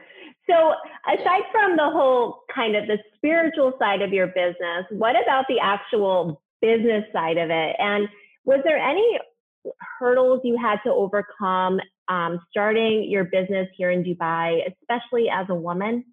So, 0.48 0.74
aside 1.08 1.42
from 1.52 1.76
the 1.76 1.90
whole 1.90 2.44
kind 2.54 2.76
of 2.76 2.88
the 2.88 3.00
spiritual 3.16 3.74
side 3.80 4.02
of 4.02 4.14
your 4.14 4.28
business, 4.28 4.86
what 4.92 5.16
about 5.22 5.46
the 5.50 5.60
actual 5.60 6.42
business 6.62 7.04
side 7.12 7.38
of 7.38 7.50
it? 7.50 7.76
And 7.80 8.08
was 8.46 8.62
there 8.64 8.78
any 8.78 9.20
hurdles 10.00 10.42
you 10.44 10.58
had 10.58 10.78
to 10.86 10.92
overcome 10.92 11.80
um, 12.08 12.40
starting 12.50 13.10
your 13.10 13.26
business 13.26 13.68
here 13.76 13.92
in 13.92 14.04
Dubai, 14.04 14.62
especially 14.72 15.30
as 15.30 15.48
a 15.50 15.56
woman? 15.56 16.06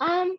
Um, 0.00 0.36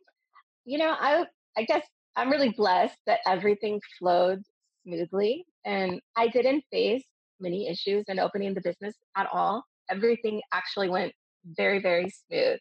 you 0.63 0.77
know, 0.77 0.95
I 0.97 1.25
I 1.57 1.63
guess 1.63 1.85
I'm 2.15 2.29
really 2.29 2.49
blessed 2.49 2.97
that 3.05 3.19
everything 3.27 3.81
flowed 3.99 4.41
smoothly, 4.85 5.45
and 5.65 5.99
I 6.15 6.27
didn't 6.27 6.63
face 6.71 7.05
many 7.39 7.67
issues 7.67 8.05
in 8.07 8.19
opening 8.19 8.53
the 8.53 8.61
business 8.61 8.95
at 9.17 9.27
all. 9.31 9.63
Everything 9.89 10.41
actually 10.53 10.89
went 10.89 11.13
very 11.45 11.79
very 11.81 12.09
smooth, 12.09 12.59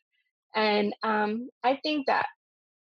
and 0.55 0.95
um, 1.03 1.49
I 1.63 1.79
think 1.83 2.07
that 2.07 2.27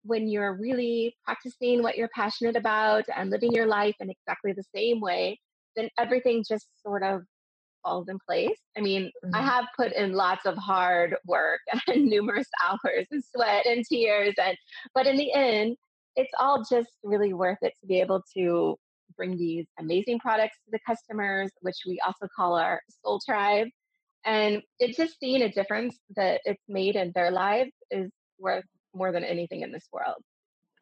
when 0.07 0.29
you're 0.29 0.55
really 0.55 1.17
practicing 1.25 1.83
what 1.83 1.97
you're 1.97 2.11
passionate 2.15 2.57
about 2.57 3.05
and 3.15 3.31
living 3.31 3.53
your 3.53 3.67
life 3.67 3.97
in 4.01 4.09
exactly 4.09 4.53
the 4.53 4.65
same 4.75 5.01
way, 5.01 5.39
then 5.75 5.89
everything 5.99 6.45
just 6.49 6.67
sort 6.83 7.03
of 7.03 7.23
falls 7.83 8.09
in 8.09 8.19
place. 8.27 8.59
I 8.77 8.81
mean, 8.81 9.11
mm-hmm. 9.25 9.35
I 9.35 9.43
have 9.43 9.67
put 9.77 9.93
in 9.93 10.13
lots 10.13 10.47
of 10.47 10.57
hard 10.57 11.17
work 11.27 11.61
and 11.87 12.07
numerous 12.07 12.49
hours 12.65 13.07
and 13.11 13.23
sweat 13.23 13.67
and 13.67 13.85
tears 13.85 14.35
and 14.43 14.57
but 14.95 15.07
in 15.07 15.17
the 15.17 15.33
end, 15.33 15.77
it's 16.17 16.33
all 16.41 16.65
just 16.69 16.91
really 17.05 17.33
worth 17.35 17.59
it 17.63 17.75
to 17.81 17.87
be 17.87 18.01
able 18.01 18.23
to 18.37 18.77
bring 19.17 19.37
these 19.37 19.67
amazing 19.79 20.19
products 20.19 20.57
to 20.65 20.71
the 20.71 20.79
customers, 20.87 21.51
which 21.61 21.77
we 21.87 22.01
also 22.05 22.29
call 22.35 22.55
our 22.55 22.81
soul 23.05 23.21
tribe. 23.25 23.69
And 24.25 24.63
it's 24.79 24.97
just 24.97 25.19
seeing 25.21 25.43
a 25.43 25.53
difference 25.53 25.97
that 26.17 26.41
it's 26.45 26.63
made 26.69 26.97
in 26.97 27.13
their 27.15 27.31
lives 27.31 27.73
is 27.91 28.11
worth 28.39 28.65
more 28.95 29.13
than 29.13 29.25
anything 29.25 29.63
in 29.63 29.73
this 29.73 29.89
world. 29.93 30.23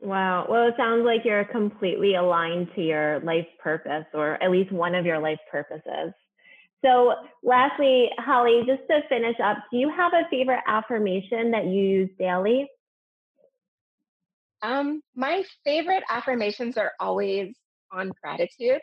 Wow. 0.01 0.47
Well, 0.49 0.69
it 0.69 0.75
sounds 0.77 1.05
like 1.05 1.23
you're 1.25 1.45
completely 1.45 2.15
aligned 2.15 2.69
to 2.75 2.83
your 2.83 3.21
life 3.21 3.47
purpose, 3.63 4.07
or 4.13 4.43
at 4.43 4.51
least 4.51 4.73
one 4.73 4.95
of 4.95 5.07
your 5.07 5.19
life 5.19 5.39
purposes. 5.51 6.13
So, 6.85 7.15
lastly, 7.43 8.11
Holly, 8.19 8.63
just 8.67 8.83
to 8.91 9.01
finish 9.09 9.37
up, 9.43 9.59
do 9.71 9.79
you 9.79 9.89
have 9.89 10.13
a 10.13 10.29
favorite 10.31 10.61
affirmation 10.67 11.51
that 11.53 11.65
you 11.65 11.83
use 11.83 12.11
daily? 12.19 12.69
Um, 14.61 15.03
my 15.15 15.45
favorite 15.65 16.05
affirmations 16.11 16.77
are 16.77 16.93
always 17.01 17.55
on 17.93 18.13
gratitude. 18.23 18.81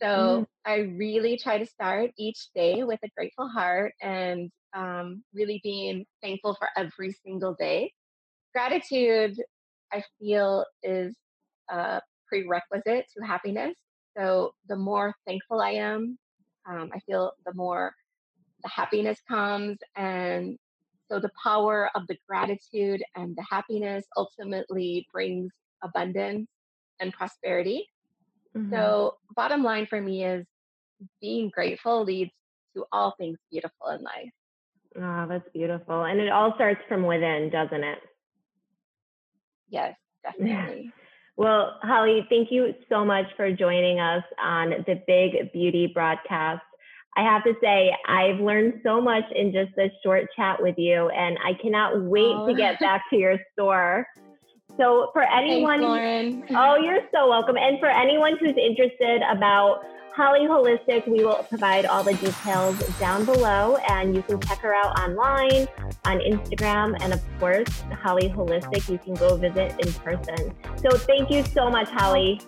So 0.00 0.06
mm. 0.06 0.46
I 0.64 0.76
really 0.96 1.38
try 1.38 1.58
to 1.58 1.66
start 1.66 2.10
each 2.18 2.48
day 2.54 2.84
with 2.84 3.00
a 3.02 3.08
grateful 3.16 3.48
heart 3.48 3.94
and 4.02 4.50
um, 4.74 5.22
really 5.32 5.60
being 5.62 6.04
thankful 6.22 6.54
for 6.54 6.68
every 6.76 7.12
single 7.24 7.54
day. 7.58 7.92
Gratitude, 8.52 9.40
I 9.92 10.02
feel, 10.18 10.64
is 10.82 11.16
a 11.70 12.00
prerequisite 12.28 13.06
to 13.16 13.26
happiness. 13.26 13.74
So 14.16 14.52
the 14.68 14.76
more 14.76 15.14
thankful 15.26 15.60
I 15.60 15.72
am, 15.72 16.18
um, 16.68 16.90
I 16.94 17.00
feel 17.00 17.32
the 17.44 17.54
more 17.54 17.94
the 18.62 18.68
happiness 18.68 19.18
comes. 19.28 19.78
And 19.94 20.58
so 21.10 21.20
the 21.20 21.30
power 21.42 21.90
of 21.94 22.06
the 22.08 22.16
gratitude 22.28 23.02
and 23.14 23.36
the 23.36 23.44
happiness 23.48 24.04
ultimately 24.16 25.06
brings 25.12 25.52
abundance 25.82 26.48
and 27.00 27.12
prosperity. 27.12 27.88
Mm-hmm. 28.56 28.72
So, 28.72 29.16
bottom 29.34 29.62
line 29.62 29.86
for 29.86 30.00
me 30.00 30.24
is 30.24 30.46
being 31.20 31.50
grateful 31.50 32.04
leads 32.04 32.30
to 32.74 32.84
all 32.90 33.14
things 33.18 33.38
beautiful 33.50 33.88
in 33.88 34.02
life. 34.02 34.30
Oh, 34.98 35.26
that's 35.28 35.48
beautiful. 35.52 36.04
And 36.04 36.20
it 36.20 36.30
all 36.30 36.54
starts 36.54 36.80
from 36.88 37.02
within, 37.04 37.50
doesn't 37.50 37.84
it? 37.84 37.98
Yes, 39.68 39.94
definitely. 40.22 40.92
Well, 41.36 41.78
Holly, 41.82 42.26
thank 42.30 42.50
you 42.50 42.72
so 42.88 43.04
much 43.04 43.26
for 43.36 43.52
joining 43.52 44.00
us 44.00 44.24
on 44.42 44.70
the 44.86 45.02
Big 45.06 45.52
Beauty 45.52 45.86
broadcast. 45.86 46.62
I 47.14 47.22
have 47.22 47.44
to 47.44 47.54
say, 47.62 47.94
I've 48.08 48.40
learned 48.40 48.80
so 48.82 49.00
much 49.00 49.24
in 49.34 49.52
just 49.52 49.74
this 49.76 49.90
short 50.02 50.26
chat 50.34 50.62
with 50.62 50.76
you, 50.78 51.08
and 51.10 51.38
I 51.44 51.54
cannot 51.60 52.02
wait 52.02 52.34
oh. 52.34 52.46
to 52.46 52.54
get 52.54 52.78
back 52.80 53.04
to 53.10 53.16
your 53.16 53.38
store. 53.52 54.06
So, 54.78 55.10
for 55.12 55.22
anyone, 55.22 55.80
Thanks, 55.80 56.52
oh, 56.54 56.76
you're 56.76 57.02
so 57.12 57.28
welcome. 57.28 57.56
And 57.56 57.78
for 57.78 57.88
anyone 57.88 58.36
who's 58.38 58.56
interested 58.56 59.22
about 59.30 59.84
Holly 60.16 60.46
Holistic, 60.46 61.06
we 61.06 61.22
will 61.22 61.44
provide 61.48 61.84
all 61.84 62.02
the 62.02 62.14
details 62.14 62.78
down 62.98 63.26
below, 63.26 63.76
and 63.88 64.16
you 64.16 64.22
can 64.22 64.40
check 64.40 64.58
her 64.60 64.74
out 64.74 64.98
online 64.98 65.68
on 66.06 66.20
Instagram. 66.20 66.96
And 67.02 67.12
of 67.12 67.20
course, 67.38 67.68
Holly 68.02 68.30
Holistic, 68.30 68.88
you 68.90 68.98
can 68.98 69.14
go 69.14 69.36
visit 69.36 69.74
in 69.78 69.92
person. 69.92 70.54
So 70.76 70.90
thank 70.96 71.30
you 71.30 71.44
so 71.44 71.68
much, 71.68 71.90
Holly. 71.90 72.40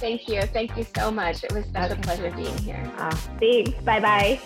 Thank 0.00 0.26
you. 0.26 0.40
Thank 0.42 0.76
you 0.76 0.86
so 0.96 1.10
much. 1.10 1.44
It 1.44 1.52
was 1.52 1.66
such 1.66 1.90
a 1.90 1.96
pleasure 1.96 2.30
being 2.30 2.56
here. 2.58 2.90
Uh, 2.96 3.10
thanks. 3.38 3.72
Bye 3.82 4.00
bye. 4.00 4.40